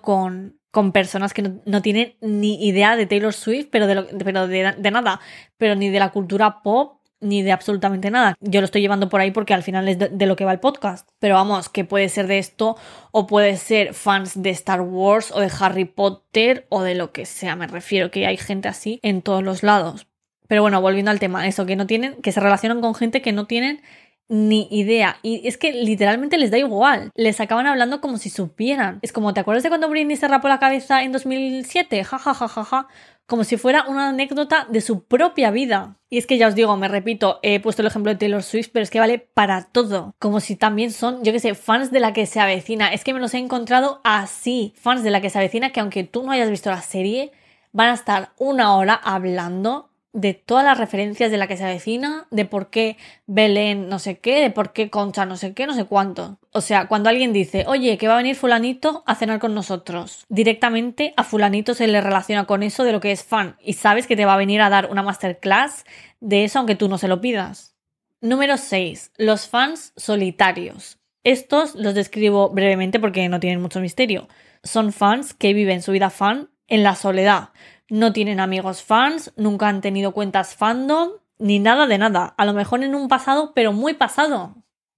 con, 0.03 0.59
con 0.71 0.93
personas 0.93 1.33
que 1.33 1.43
no, 1.65 1.83
tienen 1.83 2.17
ni 2.21 2.67
idea 2.67 2.97
de 2.97 3.07
Taylor 3.07 3.33
Swift, 3.33 3.69
pero, 3.71 3.87
de, 3.87 4.03
pero 4.25 4.47
de, 4.47 4.91
nada, 4.91 5.21
pero 5.57 5.75
ni 5.75 5.89
de 5.89 5.99
la 5.99 6.11
cultura 6.11 6.63
pop, 6.63 7.01
ni 7.21 7.43
de 7.43 7.53
absolutamente 7.53 8.11
nada. 8.11 8.35
Yo 8.41 8.61
lo 8.61 8.67
estoy 8.67 8.83
llevando 8.83 9.09
por 9.09 9.21
ahí 9.21 9.31
porque 9.31 9.55
al 9.55 9.63
final 9.63 9.89
es 9.89 9.99
de, 9.99 10.27
lo 10.27 10.37
que 10.37 10.45
va 10.45 10.53
el 10.53 10.61
podcast. 10.61 11.09
Pero 11.19 11.37
vamos, 11.37 11.71
que 11.71 11.85
puede 11.85 12.09
ser 12.11 12.27
de 12.27 12.39
esto 12.39 12.77
o 13.11 13.27
puede 13.27 13.57
ser 13.57 13.95
fans 13.95 14.43
de 14.43 14.51
Star 14.51 14.83
Wars 14.83 15.33
o 15.33 15.41
de 15.41 15.51
Harry 15.61 15.87
Potter 15.87 16.67
o 16.69 16.83
de 16.83 16.95
lo 16.95 17.11
que 17.11 17.25
sea. 17.25 17.57
Me 17.57 17.67
refiero 17.67 18.11
que 18.11 18.27
hay 18.27 18.37
gente 18.37 18.69
así 18.69 19.01
en 19.03 19.23
todos 19.23 19.43
los 19.43 19.63
lados. 19.63 20.07
Pero 20.47 20.63
bueno, 20.63 20.81
volviendo 20.81 21.11
al 21.11 21.19
tema, 21.19 21.47
eso, 21.49 21.67
que 21.67 21.77
no 21.77 21.87
tienen, 21.87 22.21
que 22.23 22.33
se 22.33 22.41
relacionan 22.41 22.81
con 22.81 22.95
gente 22.95 23.23
que 23.23 23.33
no 23.33 23.47
tienen 23.47 23.81
ni 24.29 24.69
idea. 24.71 25.19
Y 25.23 25.47
es 25.47 25.57
que 25.57 25.73
literalmente 25.73 26.39
les 26.39 26.51
da 26.51 26.59
igual. 26.59 27.11
Les 27.15 27.41
acaban 27.41 27.67
hablando 27.67 28.01
como 28.01 28.19
si 28.19 28.31
supieran. 28.31 28.99
Es 29.03 29.13
como, 29.13 29.35
¿te 29.35 29.41
acuerdas 29.41 29.63
de 29.63 29.69
cuando 29.69 29.89
Britney 29.89 30.17
se 30.17 30.29
rapó 30.29 30.49
la 30.49 30.59
cabeza 30.59 31.03
en 31.03 31.13
2007? 31.13 32.05
Ja, 32.05 32.19
ja, 32.19 32.35
ja, 32.35 32.49
ja, 32.49 32.65
ja. 32.65 32.89
Como 33.27 33.43
si 33.43 33.57
fuera 33.57 33.85
una 33.89 34.11
anécdota 34.11 34.67
de 34.71 34.81
su 34.81 35.05
propia 35.05 35.51
vida. 35.51 35.97
Y 36.09 36.19
es 36.19 36.27
que 36.27 36.39
ya 36.39 36.47
os 36.47 36.55
digo, 36.55 36.77
me 36.77 36.87
repito, 36.89 37.41
he 37.43 37.59
puesto 37.59 37.83
el 37.83 37.89
ejemplo 37.89 38.13
de 38.13 38.19
Taylor 38.19 38.43
Swift, 38.43 38.71
pero 38.73 38.85
es 38.85 38.91
que 38.91 39.01
vale 39.01 39.19
para 39.19 39.65
todo. 39.65 40.15
Como 40.21 40.41
si 40.41 40.55
también 40.55 40.93
son, 40.93 41.25
yo 41.25 41.33
que 41.33 41.41
sé, 41.41 41.55
fans 41.55 41.91
de 41.91 42.01
la 42.01 42.13
que 42.13 42.27
se 42.27 42.41
avecina. 42.41 42.93
Es 42.93 43.03
que 43.03 43.13
me 43.13 43.21
los 43.21 43.35
he 43.35 43.39
encontrado 43.39 44.01
así. 44.05 44.75
Fans 44.77 45.03
de 45.03 45.11
la 45.11 45.21
que 45.21 45.31
se 45.31 45.39
avecina 45.39 45.71
que 45.71 45.81
aunque 45.81 46.05
tú 46.05 46.23
no 46.23 46.31
hayas 46.33 46.51
visto 46.51 46.71
la 46.71 46.83
serie, 46.83 47.33
van 47.73 47.89
a 47.89 47.95
estar 47.95 48.31
una 48.39 48.77
hora 48.77 48.95
hablando 48.95 49.91
de 50.17 50.33
todas 50.33 50.65
las 50.65 50.79
referencias 50.79 51.31
de 51.31 51.37
la 51.37 51.47
que 51.47 51.59
se 51.59 51.65
avecina, 51.65 52.27
de 52.31 52.47
por 52.47 52.71
qué 52.71 52.97
Belén 53.27 53.91
no 53.91 53.99
sé 53.99 54.19
qué, 54.19 54.41
de 54.41 54.51
por 54.51 54.73
qué 54.73 54.89
Concha 54.89 55.27
no 55.27 55.37
sé 55.37 55.53
qué, 55.53 55.67
no 55.67 55.75
sé 55.75 55.85
cuánto. 55.85 56.39
O 56.53 56.63
sea, 56.63 56.89
cuando 56.89 57.11
alguien 57.11 57.35
dice, 57.35 57.65
oye, 57.69 57.99
que 57.99 58.09
va 58.09 58.15
a 58.15 58.23
venir 58.23 58.35
fulanito 58.35 59.05
a 59.07 59.15
cenar 59.15 59.41
con 59.41 59.55
nosotros, 59.55 60.25
directamente 60.31 61.13
a 61.19 61.23
fulanito 61.23 61.75
se 61.75 61.87
le 61.87 62.01
relaciona 62.01 62.47
con 62.47 62.63
eso 62.63 62.83
de 62.83 62.93
lo 62.93 63.01
que 63.01 63.13
es 63.13 63.25
fan 63.25 63.57
y 63.61 63.75
sabes 63.75 64.07
que 64.07 64.17
te 64.17 64.25
va 64.25 64.33
a 64.33 64.39
venir 64.39 64.63
a 64.63 64.71
dar 64.71 64.91
una 64.91 65.03
masterclass 65.03 65.85
de 66.21 66.45
eso 66.45 66.61
aunque 66.61 66.77
tú 66.77 66.89
no 66.89 66.97
se 66.97 67.09
lo 67.09 67.21
pidas. 67.21 67.77
Número 68.23 68.57
6. 68.57 69.13
Los 69.19 69.49
fans 69.49 69.93
solitarios. 69.97 70.99
Estos 71.25 71.75
los 71.75 71.93
describo 71.93 72.49
brevemente 72.49 72.99
porque 72.99 73.29
no 73.29 73.39
tienen 73.39 73.61
mucho 73.61 73.81
misterio. 73.81 74.29
Son 74.63 74.95
fans 74.95 75.35
que 75.35 75.53
viven 75.53 75.83
su 75.83 75.93
vida 75.93 76.09
fan 76.09 76.49
en 76.69 76.83
la 76.83 76.95
soledad 76.95 77.51
no 77.89 78.13
tienen 78.13 78.41
amigos 78.41 78.83
fans, 78.83 79.33
nunca 79.37 79.69
han 79.69 79.81
tenido 79.81 80.13
cuentas 80.13 80.55
fandom, 80.55 81.11
ni 81.39 81.59
nada 81.59 81.87
de 81.87 81.99
nada. 81.99 82.35
A 82.37 82.45
lo 82.45 82.53
mejor 82.53 82.83
en 82.83 82.95
un 82.95 83.09
pasado, 83.09 83.53
pero 83.55 83.73
muy 83.73 83.95
pasado. 83.95 84.57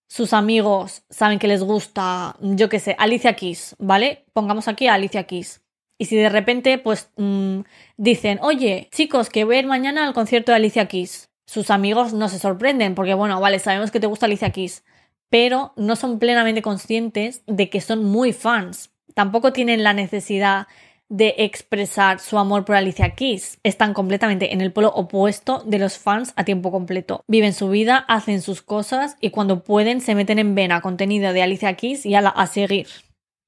Sus 0.09 0.33
amigos 0.33 1.03
saben 1.11 1.39
que 1.39 1.49
les 1.49 1.63
gusta, 1.63 2.37
yo 2.41 2.69
qué 2.69 2.79
sé, 2.79 2.97
Alicia 2.99 3.35
Keys, 3.35 3.77
¿vale? 3.79 4.25
Pongamos 4.33 4.67
aquí 4.69 4.87
a 4.87 4.95
Alicia 4.95 5.25
Keys. 5.25 5.63
Y 5.99 6.07
si 6.07 6.17
de 6.17 6.29
repente, 6.29 6.79
pues, 6.79 7.11
mm, 7.17 7.61
dicen, 7.97 8.39
oye, 8.41 8.89
chicos, 8.93 9.29
que 9.29 9.45
voy 9.45 9.57
a 9.57 9.59
ir 9.59 9.67
mañana 9.67 10.07
al 10.07 10.15
concierto 10.15 10.53
de 10.53 10.57
Alicia 10.57 10.87
Keys. 10.87 11.31
Sus 11.45 11.71
amigos 11.71 12.15
no 12.15 12.29
se 12.29 12.39
sorprenden, 12.39 12.95
porque 12.95 13.15
bueno, 13.15 13.41
vale, 13.41 13.59
sabemos 13.59 13.91
que 13.91 14.01
te 14.01 14.07
gusta 14.07 14.27
Alicia 14.27 14.51
Keys, 14.51 14.85
pero 15.29 15.73
no 15.77 15.97
son 15.97 16.19
plenamente 16.19 16.63
conscientes 16.63 17.43
de 17.47 17.69
que 17.69 17.81
son 17.81 18.05
muy 18.05 18.33
fans. 18.33 18.91
Tampoco 19.15 19.53
tienen 19.53 19.83
la 19.83 19.93
necesidad 19.93 20.69
de 21.09 21.35
expresar 21.39 22.21
su 22.21 22.39
amor 22.39 22.65
por 22.65 22.77
Alicia 22.77 23.11
Keys. 23.15 23.59
Están 23.63 23.95
completamente 23.95 24.53
en 24.53 24.61
el 24.61 24.73
polo 24.73 24.89
opuesto 24.89 25.63
de 25.65 25.79
los 25.79 25.99
fans 25.99 26.33
a 26.37 26.45
tiempo 26.45 26.71
completo. 26.71 27.25
Viven 27.29 27.53
su 27.53 27.71
vida, 27.71 27.97
hacen 28.09 28.43
sus 28.43 28.63
cosas 28.63 29.17
y 29.21 29.31
cuando 29.31 29.65
pueden 29.65 30.01
se 30.01 30.15
meten 30.15 30.39
en 30.39 30.55
vena 30.55 30.81
contenido 30.81 31.33
de 31.33 31.43
Alicia 31.43 31.75
Keys 31.75 32.05
y 32.07 32.15
a, 32.15 32.21
a 32.21 32.47
seguir. 32.47 32.89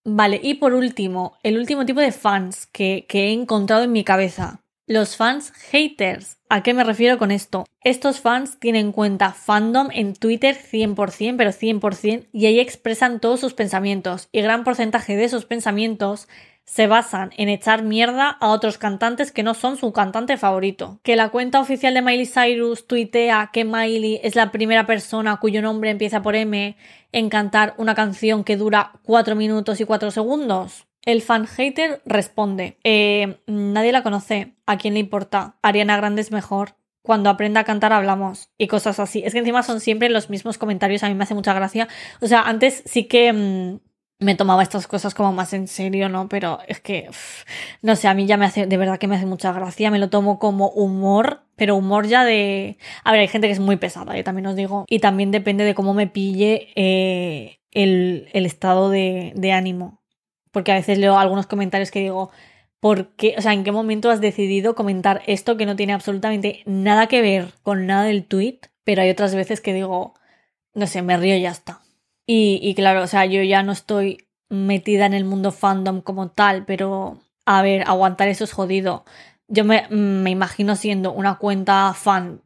Vale, 0.05 0.41
y 0.43 0.55
por 0.55 0.73
último, 0.73 1.37
el 1.43 1.59
último 1.59 1.85
tipo 1.85 2.01
de 2.01 2.13
fans 2.13 2.67
que, 2.67 3.05
que 3.09 3.29
he 3.29 3.33
encontrado 3.33 3.85
en 3.85 3.93
mi 3.93 4.03
cabeza. 4.03 4.63
Los 4.87 5.17
fans 5.17 5.53
haters. 5.71 6.39
¿A 6.49 6.65
qué 6.65 6.75
me 6.75 6.83
refiero 6.83 7.17
con 7.17 7.31
esto? 7.31 7.65
Estos 7.83 8.19
fans 8.19 8.59
tienen 8.59 8.91
cuenta 8.91 9.33
fandom 9.33 9.89
en 9.93 10.15
Twitter 10.15 10.57
100%, 10.57 11.37
pero 11.37 11.51
100%, 11.51 12.27
y 12.33 12.47
ahí 12.47 12.59
expresan 12.59 13.21
todos 13.21 13.39
sus 13.39 13.55
pensamientos, 13.55 14.29
y 14.33 14.41
gran 14.41 14.65
porcentaje 14.65 15.17
de 15.17 15.25
esos 15.25 15.45
pensamientos 15.45 16.27
se 16.71 16.87
basan 16.87 17.33
en 17.37 17.49
echar 17.49 17.83
mierda 17.83 18.29
a 18.29 18.51
otros 18.51 18.79
cantantes 18.79 19.33
que 19.33 19.43
no 19.43 19.55
son 19.55 19.77
su 19.77 19.93
cantante 19.93 20.37
favorito. 20.37 21.01
Que 21.03 21.17
la 21.17 21.31
cuenta 21.31 21.59
oficial 21.59 21.95
de 21.95 22.01
Miley 22.01 22.27
Cyrus 22.27 22.87
tuitea 22.87 23.51
que 23.53 23.65
Miley 23.65 24.21
es 24.23 24.37
la 24.37 24.53
primera 24.53 24.87
persona 24.87 25.39
cuyo 25.39 25.63
nombre 25.63 25.91
empieza 25.91 26.23
por 26.23 26.37
M 26.37 26.77
en 27.11 27.29
cantar 27.29 27.75
una 27.77 27.97
canción 27.97 28.45
que 28.45 28.57
dura 28.57 28.93
4 29.03 29.35
minutos 29.35 29.81
y 29.81 29.85
4 29.85 30.13
segundos. 30.13 30.87
El 31.05 31.23
fan 31.23 31.49
hater 31.49 32.03
responde, 32.05 32.79
eh, 32.85 33.41
nadie 33.49 33.91
la 33.91 34.05
conoce, 34.05 34.55
¿a 34.65 34.79
quién 34.79 34.95
le 34.95 35.01
importa? 35.01 35.57
Ariana 35.63 35.97
Grande 35.97 36.21
es 36.21 36.31
mejor. 36.31 36.77
Cuando 37.03 37.31
aprenda 37.31 37.63
a 37.63 37.65
cantar 37.65 37.93
hablamos 37.93 38.51
y 38.59 38.69
cosas 38.69 39.01
así. 39.01 39.23
Es 39.25 39.33
que 39.33 39.41
encima 39.41 39.65
son 39.65 39.81
siempre 39.81 40.09
los 40.09 40.31
mismos 40.31 40.57
comentarios, 40.57 41.03
a 41.03 41.09
mí 41.09 41.15
me 41.17 41.25
hace 41.25 41.35
mucha 41.35 41.53
gracia. 41.53 41.89
O 42.21 42.29
sea, 42.29 42.43
antes 42.43 42.85
sí 42.87 43.09
que... 43.09 43.33
Mm, 43.33 43.90
me 44.21 44.35
tomaba 44.35 44.63
estas 44.63 44.87
cosas 44.87 45.15
como 45.15 45.33
más 45.33 45.53
en 45.55 45.67
serio, 45.67 46.09
¿no? 46.09 46.29
Pero 46.29 46.59
es 46.69 46.79
que, 46.81 47.09
no 47.83 47.97
sé, 47.97 48.07
a 48.07 48.15
mí 48.15 48.27
ya 48.27 48.37
me 48.37 48.45
hace, 48.45 48.67
de 48.67 48.77
verdad 48.77 48.99
que 48.99 49.09
me 49.09 49.17
hace 49.17 49.27
mucha 49.27 49.53
gracia, 49.53 49.91
me 49.91 49.99
lo 49.99 50.11
tomo 50.11 50.39
como 50.39 50.69
humor, 50.69 51.43
pero 51.57 51.75
humor 51.75 52.07
ya 52.07 52.25
de... 52.25 52.77
A 53.03 53.13
ver, 53.13 53.23
hay 53.23 53.29
gente 53.29 53.49
que 53.49 53.55
es 53.55 53.61
muy 53.61 53.77
pesada, 53.77 54.17
yo 54.17 54.23
también 54.23 54.47
os 54.47 54.57
digo, 54.57 54.85
y 54.89 54.99
también 55.01 55.31
depende 55.31 55.65
de 55.65 55.75
cómo 55.75 55.95
me 55.95 56.07
pille 56.07 56.69
eh, 56.77 57.61
el, 57.73 58.29
el, 58.35 58.47
estado 58.47 58.91
de, 58.91 59.33
de 59.35 59.53
ánimo, 59.53 60.03
porque 60.53 60.73
a 60.73 60.77
veces 60.77 60.99
leo 60.99 61.19
algunos 61.19 61.47
comentarios 61.47 61.91
que 61.91 62.01
digo, 62.01 62.31
¿por 62.79 63.15
qué? 63.17 63.35
O 63.39 63.43
sea, 63.43 63.55
¿en 63.55 63.65
qué 63.65 63.73
momento 63.73 64.11
has 64.11 64.21
decidido 64.21 64.75
comentar 64.75 65.23
esto 65.27 65.57
que 65.57 65.67
no 65.67 65.77
tiene 65.77 65.95
absolutamente 65.95 66.63
nada 66.67 67.07
que 67.07 67.23
ver 67.23 67.55
con 67.63 67.87
nada 67.87 68.05
del 68.05 68.25
tweet? 68.27 68.61
Pero 68.85 69.03
hay 69.03 69.11
otras 69.11 69.35
veces 69.35 69.61
que 69.61 69.73
digo, 69.73 70.15
no 70.75 70.87
sé, 70.87 71.03
me 71.03 71.17
río 71.17 71.37
y 71.37 71.43
ya 71.43 71.51
está. 71.51 71.81
Y, 72.27 72.75
claro, 72.75 73.03
o 73.03 73.07
sea, 73.09 73.27
yo 73.27 73.43
ya 73.43 73.63
no 73.65 73.73
estoy 73.73 74.29
metida 74.49 75.07
en 75.07 75.15
el 75.15 75.25
mundo 75.25 75.51
fandom 75.51 76.01
como 76.01 76.31
tal, 76.31 76.65
pero 76.65 77.19
a 77.45 77.63
ver, 77.63 77.83
aguantar 77.89 78.29
eso 78.29 78.45
es 78.45 78.53
jodido. 78.53 79.05
Yo 79.49 79.65
me, 79.65 79.89
me 79.89 80.31
imagino 80.31 80.77
siendo 80.77 81.13
una 81.13 81.39
cuenta 81.39 81.93
fan 81.95 82.43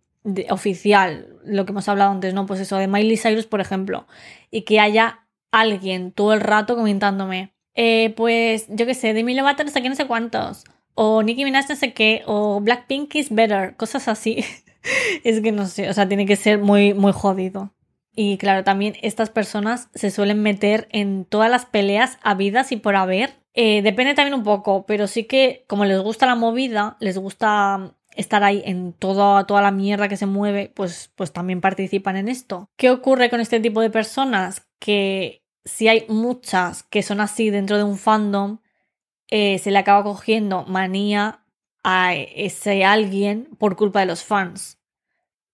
oficial, 0.49 1.29
lo 1.45 1.67
que 1.67 1.73
hemos 1.73 1.89
hablado 1.89 2.13
antes, 2.13 2.33
¿no? 2.33 2.47
Pues 2.47 2.61
eso, 2.61 2.77
de 2.77 2.89
Miley 2.89 3.19
Cyrus, 3.19 3.47
por 3.47 3.61
ejemplo, 3.61 4.07
y 4.51 4.63
que 4.63 4.81
haya 4.81 5.27
alguien 5.53 6.13
todo 6.13 6.33
el 6.33 6.41
rato 6.41 6.77
comentándome, 6.77 7.55
eh, 7.75 8.15
pues 8.17 8.67
yo 8.69 8.87
qué 8.87 8.95
sé, 8.95 9.15
Demi 9.15 9.35
Lovato 9.35 9.65
no 9.65 9.71
sé 9.71 9.83
qué, 9.83 9.89
no 9.89 9.95
sé 9.97 10.07
cuántos, 10.07 10.65
o 10.95 11.23
Nicki 11.23 11.45
Minaj 11.45 11.69
no 11.69 11.77
sé 11.77 11.93
qué, 11.93 12.23
o 12.27 12.61
Blackpink 12.61 13.15
is 13.17 13.35
better, 13.35 13.77
cosas 13.77 14.09
así. 14.09 14.45
es 15.25 15.41
que 15.41 15.53
no 15.53 15.67
sé, 15.67 15.89
o 15.91 15.93
sea, 15.93 16.09
tiene 16.09 16.27
que 16.27 16.37
ser 16.37 16.59
muy, 16.59 16.95
muy 16.95 17.13
jodido. 17.13 17.74
Y 18.15 18.39
claro, 18.39 18.63
también 18.63 18.95
estas 19.03 19.31
personas 19.31 19.89
se 19.95 20.11
suelen 20.11 20.41
meter 20.43 20.89
en 20.93 21.25
todas 21.25 21.51
las 21.51 21.67
peleas 21.67 22.19
habidas 22.23 22.71
y 22.73 22.77
por 22.77 22.97
haber. 22.97 23.35
Eh, 23.55 23.83
depende 23.83 24.15
también 24.15 24.35
un 24.35 24.45
poco, 24.45 24.87
pero 24.87 25.07
sí 25.07 25.25
que 25.25 25.65
como 25.69 25.85
les 25.85 26.01
gusta 26.01 26.27
la 26.27 26.35
movida, 26.37 26.97
les 27.01 27.19
gusta 27.19 27.97
estar 28.17 28.45
ahí 28.45 28.63
en 28.65 28.93
toda, 28.93 29.47
toda 29.47 29.63
la 29.63 29.73
mierda 29.73 30.09
que 30.09 30.17
se 30.17 30.27
mueve, 30.27 30.73
pues, 30.75 31.11
pues 31.17 31.33
también 31.33 31.61
participan 31.61 32.17
en 32.17 32.29
esto. 32.29 32.69
¿Qué 32.77 32.91
ocurre 32.91 33.31
con 33.31 33.41
este 33.41 33.61
tipo 33.61 33.81
de 33.81 33.91
personas? 33.91 34.67
Que 34.79 35.43
si 35.65 35.89
hay 35.89 36.05
muchas 36.09 36.85
que 36.85 37.03
son 37.03 37.21
así 37.21 37.51
dentro 37.51 37.77
de 37.77 37.85
un 37.85 37.99
fandom, 37.99 38.59
eh, 39.29 39.59
se 39.59 39.71
le 39.71 39.79
acaba 39.79 40.05
cogiendo 40.05 40.65
manía 40.67 41.41
a 41.83 42.15
ese 42.15 42.85
alguien 42.85 43.49
por 43.59 43.77
culpa 43.77 44.01
de 44.01 44.07
los 44.07 44.25
fans. 44.25 44.79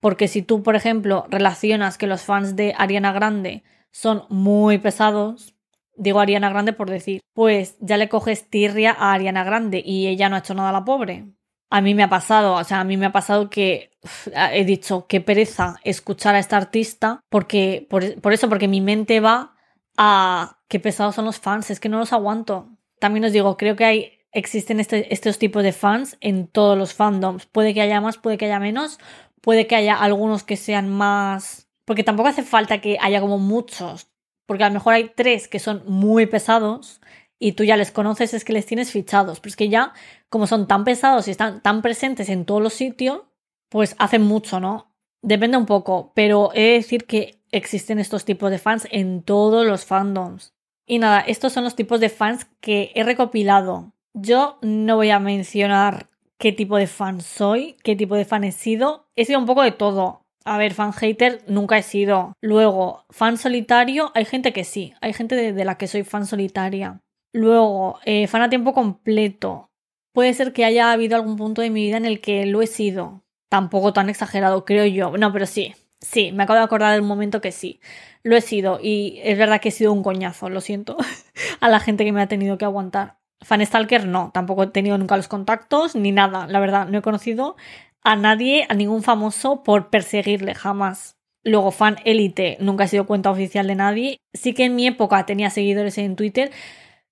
Porque 0.00 0.28
si 0.28 0.42
tú, 0.42 0.62
por 0.62 0.76
ejemplo, 0.76 1.26
relacionas 1.28 1.98
que 1.98 2.06
los 2.06 2.22
fans 2.22 2.56
de 2.56 2.74
Ariana 2.76 3.12
Grande 3.12 3.62
son 3.90 4.24
muy 4.28 4.78
pesados, 4.78 5.54
digo 5.96 6.20
Ariana 6.20 6.48
Grande 6.48 6.72
por 6.72 6.90
decir, 6.90 7.20
pues 7.34 7.76
ya 7.80 7.96
le 7.96 8.08
coges 8.08 8.48
tirria 8.48 8.96
a 8.98 9.12
Ariana 9.12 9.44
Grande 9.44 9.82
y 9.84 10.08
ella 10.08 10.28
no 10.28 10.36
ha 10.36 10.40
hecho 10.40 10.54
nada 10.54 10.70
a 10.70 10.72
la 10.72 10.84
pobre. 10.84 11.26
A 11.68 11.82
mí 11.82 11.94
me 11.94 12.02
ha 12.02 12.08
pasado, 12.08 12.54
o 12.54 12.64
sea, 12.64 12.80
a 12.80 12.84
mí 12.84 12.96
me 12.96 13.06
ha 13.06 13.12
pasado 13.12 13.48
que 13.48 13.90
he 14.34 14.64
dicho 14.64 15.06
qué 15.06 15.20
pereza 15.20 15.76
escuchar 15.84 16.34
a 16.34 16.40
esta 16.40 16.56
artista 16.56 17.20
porque 17.28 17.86
por, 17.88 18.32
eso, 18.32 18.48
porque 18.48 18.66
mi 18.66 18.80
mente 18.80 19.20
va 19.20 19.54
a 19.96 20.58
qué 20.68 20.80
pesados 20.80 21.14
son 21.14 21.26
los 21.26 21.38
fans, 21.38 21.70
es 21.70 21.78
que 21.78 21.88
no 21.88 21.98
los 21.98 22.12
aguanto. 22.12 22.70
También 22.98 23.24
os 23.24 23.32
digo, 23.32 23.56
creo 23.56 23.76
que 23.76 23.84
hay 23.84 24.19
existen 24.32 24.80
este, 24.80 25.12
estos 25.12 25.38
tipos 25.38 25.62
de 25.62 25.72
fans 25.72 26.16
en 26.20 26.46
todos 26.46 26.76
los 26.76 26.94
fandoms. 26.94 27.46
Puede 27.46 27.74
que 27.74 27.80
haya 27.80 28.00
más, 28.00 28.18
puede 28.18 28.38
que 28.38 28.46
haya 28.46 28.60
menos, 28.60 28.98
puede 29.40 29.66
que 29.66 29.76
haya 29.76 29.96
algunos 29.96 30.42
que 30.42 30.56
sean 30.56 30.88
más... 30.88 31.68
Porque 31.84 32.04
tampoco 32.04 32.28
hace 32.28 32.42
falta 32.42 32.80
que 32.80 32.98
haya 33.00 33.20
como 33.20 33.38
muchos, 33.38 34.08
porque 34.46 34.62
a 34.62 34.68
lo 34.68 34.74
mejor 34.74 34.94
hay 34.94 35.10
tres 35.14 35.48
que 35.48 35.58
son 35.58 35.82
muy 35.86 36.26
pesados 36.26 37.00
y 37.38 37.52
tú 37.52 37.64
ya 37.64 37.76
les 37.76 37.90
conoces, 37.90 38.34
es 38.34 38.44
que 38.44 38.52
les 38.52 38.66
tienes 38.66 38.92
fichados. 38.92 39.40
Pero 39.40 39.50
es 39.50 39.56
que 39.56 39.68
ya, 39.68 39.92
como 40.28 40.46
son 40.46 40.68
tan 40.68 40.84
pesados 40.84 41.26
y 41.26 41.32
están 41.32 41.62
tan 41.62 41.82
presentes 41.82 42.28
en 42.28 42.44
todos 42.44 42.62
los 42.62 42.74
sitios, 42.74 43.22
pues 43.68 43.96
hacen 43.98 44.22
mucho, 44.22 44.60
¿no? 44.60 44.94
Depende 45.22 45.56
un 45.56 45.66
poco, 45.66 46.12
pero 46.14 46.50
he 46.54 46.62
de 46.62 46.72
decir 46.74 47.06
que 47.06 47.40
existen 47.50 47.98
estos 47.98 48.24
tipos 48.24 48.50
de 48.50 48.58
fans 48.58 48.86
en 48.90 49.22
todos 49.22 49.66
los 49.66 49.84
fandoms. 49.84 50.54
Y 50.86 50.98
nada, 50.98 51.20
estos 51.20 51.52
son 51.52 51.64
los 51.64 51.76
tipos 51.76 52.00
de 52.00 52.08
fans 52.08 52.46
que 52.60 52.92
he 52.94 53.04
recopilado. 53.04 53.92
Yo 54.14 54.58
no 54.62 54.96
voy 54.96 55.10
a 55.10 55.20
mencionar 55.20 56.08
qué 56.38 56.52
tipo 56.52 56.76
de 56.76 56.86
fan 56.88 57.20
soy, 57.20 57.76
qué 57.84 57.94
tipo 57.94 58.16
de 58.16 58.24
fan 58.24 58.42
he 58.42 58.50
sido. 58.50 59.06
He 59.14 59.24
sido 59.24 59.38
un 59.38 59.46
poco 59.46 59.62
de 59.62 59.70
todo. 59.70 60.26
A 60.44 60.58
ver, 60.58 60.74
fan 60.74 60.92
hater 60.92 61.44
nunca 61.46 61.78
he 61.78 61.82
sido. 61.82 62.32
Luego, 62.40 63.04
fan 63.10 63.36
solitario, 63.36 64.10
hay 64.14 64.24
gente 64.24 64.52
que 64.52 64.64
sí, 64.64 64.94
hay 65.00 65.12
gente 65.12 65.52
de, 65.52 65.64
la 65.64 65.76
que 65.76 65.86
soy 65.86 66.02
fan 66.02 66.26
solitaria. 66.26 67.00
Luego, 67.32 68.00
eh, 68.04 68.26
fan 68.26 68.42
a 68.42 68.50
tiempo 68.50 68.72
completo. 68.72 69.70
Puede 70.12 70.34
ser 70.34 70.52
que 70.52 70.64
haya 70.64 70.90
habido 70.90 71.14
algún 71.14 71.36
punto 71.36 71.62
de 71.62 71.70
mi 71.70 71.84
vida 71.84 71.96
en 71.96 72.06
el 72.06 72.20
que 72.20 72.46
lo 72.46 72.62
he 72.62 72.66
sido. 72.66 73.22
Tampoco 73.48 73.92
tan 73.92 74.08
exagerado, 74.08 74.64
creo 74.64 74.86
yo. 74.86 75.16
No, 75.18 75.32
pero 75.32 75.46
sí. 75.46 75.74
Sí, 76.00 76.32
me 76.32 76.44
acabo 76.44 76.58
de 76.58 76.64
acordar 76.64 76.94
de 76.94 77.00
un 77.00 77.06
momento 77.06 77.40
que 77.40 77.52
sí. 77.52 77.80
Lo 78.22 78.36
he 78.36 78.40
sido 78.40 78.80
y 78.82 79.20
es 79.22 79.38
verdad 79.38 79.60
que 79.60 79.68
he 79.68 79.72
sido 79.72 79.92
un 79.92 80.02
coñazo, 80.02 80.48
lo 80.48 80.60
siento, 80.60 80.96
a 81.60 81.68
la 81.68 81.78
gente 81.80 82.04
que 82.04 82.12
me 82.12 82.22
ha 82.22 82.26
tenido 82.26 82.58
que 82.58 82.64
aguantar. 82.64 83.19
Fan 83.42 83.64
Stalker 83.64 84.06
no, 84.06 84.30
tampoco 84.34 84.64
he 84.64 84.66
tenido 84.68 84.98
nunca 84.98 85.16
los 85.16 85.28
contactos 85.28 85.96
ni 85.96 86.12
nada, 86.12 86.46
la 86.46 86.60
verdad, 86.60 86.88
no 86.88 86.98
he 86.98 87.02
conocido 87.02 87.56
a 88.02 88.16
nadie, 88.16 88.66
a 88.68 88.74
ningún 88.74 89.02
famoso 89.02 89.62
por 89.62 89.90
perseguirle 89.90 90.54
jamás. 90.54 91.16
Luego, 91.42 91.70
fan 91.70 91.96
élite, 92.04 92.58
nunca 92.60 92.84
he 92.84 92.88
sido 92.88 93.06
cuenta 93.06 93.30
oficial 93.30 93.66
de 93.66 93.74
nadie. 93.74 94.20
Sí 94.34 94.52
que 94.52 94.64
en 94.66 94.76
mi 94.76 94.86
época 94.86 95.24
tenía 95.26 95.50
seguidores 95.50 95.96
en 95.98 96.16
Twitter. 96.16 96.50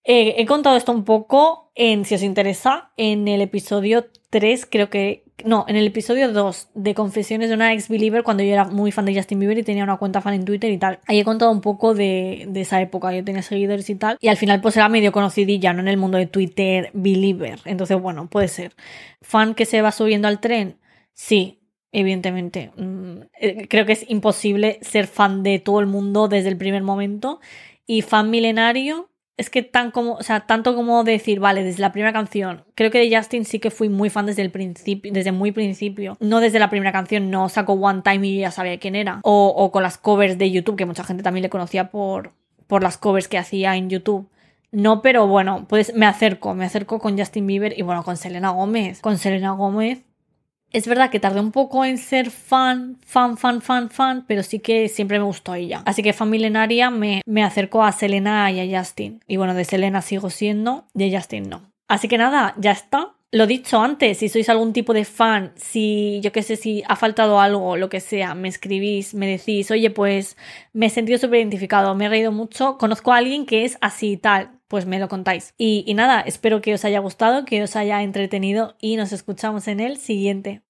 Eh, 0.04 0.34
he 0.38 0.46
contado 0.46 0.76
esto 0.76 0.92
un 0.92 1.04
poco 1.04 1.72
en, 1.74 2.04
si 2.04 2.14
os 2.14 2.22
interesa, 2.22 2.92
en 2.96 3.28
el 3.28 3.40
episodio 3.40 4.06
3, 4.30 4.66
creo 4.70 4.90
que 4.90 5.24
no, 5.44 5.64
en 5.68 5.76
el 5.76 5.86
episodio 5.86 6.32
2 6.32 6.70
de 6.74 6.94
Confesiones 6.94 7.48
de 7.48 7.54
una 7.54 7.72
ex-believer, 7.72 8.22
cuando 8.22 8.42
yo 8.42 8.52
era 8.52 8.64
muy 8.64 8.90
fan 8.90 9.04
de 9.04 9.14
Justin 9.14 9.38
Bieber 9.38 9.58
y 9.58 9.62
tenía 9.62 9.84
una 9.84 9.96
cuenta 9.96 10.20
fan 10.20 10.34
en 10.34 10.44
Twitter 10.44 10.70
y 10.70 10.78
tal. 10.78 10.98
Ahí 11.06 11.20
he 11.20 11.24
contado 11.24 11.50
un 11.50 11.60
poco 11.60 11.94
de, 11.94 12.50
esa 12.54 12.80
época, 12.80 13.12
yo 13.12 13.22
tenía 13.24 13.42
seguidores 13.42 13.88
y 13.90 13.94
tal. 13.94 14.18
Y 14.20 14.28
al 14.28 14.36
final 14.36 14.60
pues 14.60 14.76
era 14.76 14.88
medio 14.88 15.12
conocidilla, 15.12 15.72
¿no? 15.72 15.80
En 15.80 15.88
el 15.88 15.96
mundo 15.96 16.18
de 16.18 16.26
Twitter, 16.26 16.90
believer. 16.92 17.60
Entonces, 17.64 18.00
bueno, 18.00 18.28
puede 18.28 18.48
ser. 18.48 18.74
¿Fan 19.22 19.54
que 19.54 19.64
se 19.64 19.80
va 19.80 19.92
subiendo 19.92 20.28
al 20.28 20.40
tren? 20.40 20.78
Sí, 21.14 21.60
evidentemente. 21.92 22.72
Mm, 22.76 23.20
eh, 23.40 23.68
creo 23.68 23.86
que 23.86 23.92
es 23.92 24.08
imposible 24.10 24.78
ser 24.82 25.06
fan 25.06 25.42
de 25.42 25.58
todo 25.60 25.80
el 25.80 25.86
mundo 25.86 26.28
desde 26.28 26.48
el 26.48 26.56
primer 26.56 26.82
momento. 26.82 27.40
Y 27.86 28.02
fan 28.02 28.30
milenario, 28.30 29.08
es 29.38 29.50
que 29.50 29.62
tan 29.62 29.92
como, 29.92 30.14
o 30.14 30.22
sea, 30.22 30.40
tanto 30.40 30.74
como 30.74 31.04
decir, 31.04 31.38
vale, 31.38 31.62
desde 31.62 31.80
la 31.80 31.92
primera 31.92 32.12
canción, 32.12 32.64
creo 32.74 32.90
que 32.90 32.98
de 32.98 33.16
Justin 33.16 33.44
sí 33.44 33.60
que 33.60 33.70
fui 33.70 33.88
muy 33.88 34.10
fan 34.10 34.26
desde 34.26 34.42
el 34.42 34.50
principio, 34.50 35.12
desde 35.12 35.30
muy 35.30 35.52
principio. 35.52 36.16
No 36.20 36.40
desde 36.40 36.58
la 36.58 36.68
primera 36.68 36.90
canción, 36.90 37.30
no 37.30 37.48
sacó 37.48 37.74
One 37.74 38.02
Time 38.02 38.26
y 38.26 38.40
ya 38.40 38.50
sabía 38.50 38.78
quién 38.78 38.96
era. 38.96 39.20
O, 39.22 39.54
o, 39.56 39.70
con 39.70 39.84
las 39.84 39.96
covers 39.96 40.38
de 40.38 40.50
YouTube, 40.50 40.76
que 40.76 40.86
mucha 40.86 41.04
gente 41.04 41.22
también 41.22 41.42
le 41.42 41.50
conocía 41.50 41.88
por, 41.88 42.32
por 42.66 42.82
las 42.82 42.98
covers 42.98 43.28
que 43.28 43.38
hacía 43.38 43.76
en 43.76 43.88
YouTube. 43.88 44.28
No, 44.72 45.00
pero 45.02 45.26
bueno, 45.28 45.66
pues 45.68 45.94
me 45.94 46.04
acerco, 46.04 46.54
me 46.54 46.64
acerco 46.64 46.98
con 46.98 47.16
Justin 47.16 47.46
Bieber 47.46 47.78
y 47.78 47.82
bueno, 47.82 48.02
con 48.02 48.16
Selena 48.16 48.50
Gómez. 48.50 49.00
Con 49.00 49.18
Selena 49.18 49.52
Gómez 49.52 50.02
es 50.72 50.86
verdad 50.86 51.10
que 51.10 51.20
tardé 51.20 51.40
un 51.40 51.52
poco 51.52 51.84
en 51.84 51.98
ser 51.98 52.30
fan, 52.30 52.96
fan, 53.04 53.36
fan, 53.36 53.62
fan, 53.62 53.90
fan, 53.90 54.24
pero 54.26 54.42
sí 54.42 54.58
que 54.58 54.88
siempre 54.88 55.18
me 55.18 55.24
gustó 55.24 55.54
ella. 55.54 55.82
Así 55.86 56.02
que 56.02 56.12
fan 56.12 56.30
milenaria 56.30 56.90
me, 56.90 57.22
me 57.26 57.42
acercó 57.42 57.82
a 57.82 57.92
Selena 57.92 58.50
y 58.50 58.60
a 58.60 58.78
Justin. 58.78 59.20
Y 59.26 59.36
bueno, 59.36 59.54
de 59.54 59.64
Selena 59.64 60.02
sigo 60.02 60.30
siendo, 60.30 60.84
de 60.94 61.14
Justin 61.14 61.48
no. 61.48 61.62
Así 61.88 62.06
que 62.08 62.18
nada, 62.18 62.54
ya 62.58 62.72
está. 62.72 63.14
Lo 63.30 63.46
dicho 63.46 63.78
antes, 63.80 64.18
si 64.18 64.30
sois 64.30 64.48
algún 64.48 64.72
tipo 64.72 64.94
de 64.94 65.04
fan, 65.04 65.52
si 65.56 66.18
yo 66.22 66.32
qué 66.32 66.42
sé, 66.42 66.56
si 66.56 66.82
ha 66.88 66.96
faltado 66.96 67.40
algo, 67.40 67.76
lo 67.76 67.90
que 67.90 68.00
sea, 68.00 68.34
me 68.34 68.48
escribís, 68.48 69.12
me 69.12 69.26
decís, 69.26 69.70
oye, 69.70 69.90
pues 69.90 70.38
me 70.72 70.86
he 70.86 70.90
sentido 70.90 71.18
súper 71.18 71.40
identificado, 71.40 71.94
me 71.94 72.06
he 72.06 72.08
reído 72.08 72.32
mucho, 72.32 72.78
conozco 72.78 73.12
a 73.12 73.18
alguien 73.18 73.44
que 73.44 73.66
es 73.66 73.76
así 73.82 74.12
y 74.12 74.16
tal, 74.16 74.52
pues 74.68 74.86
me 74.86 74.98
lo 74.98 75.08
contáis. 75.08 75.54
Y, 75.58 75.84
y 75.86 75.94
nada, 75.94 76.20
espero 76.20 76.60
que 76.60 76.74
os 76.74 76.84
haya 76.84 77.00
gustado, 77.00 77.44
que 77.44 77.62
os 77.62 77.76
haya 77.76 78.02
entretenido 78.02 78.76
y 78.80 78.96
nos 78.96 79.12
escuchamos 79.12 79.68
en 79.68 79.80
el 79.80 79.96
siguiente. 79.98 80.62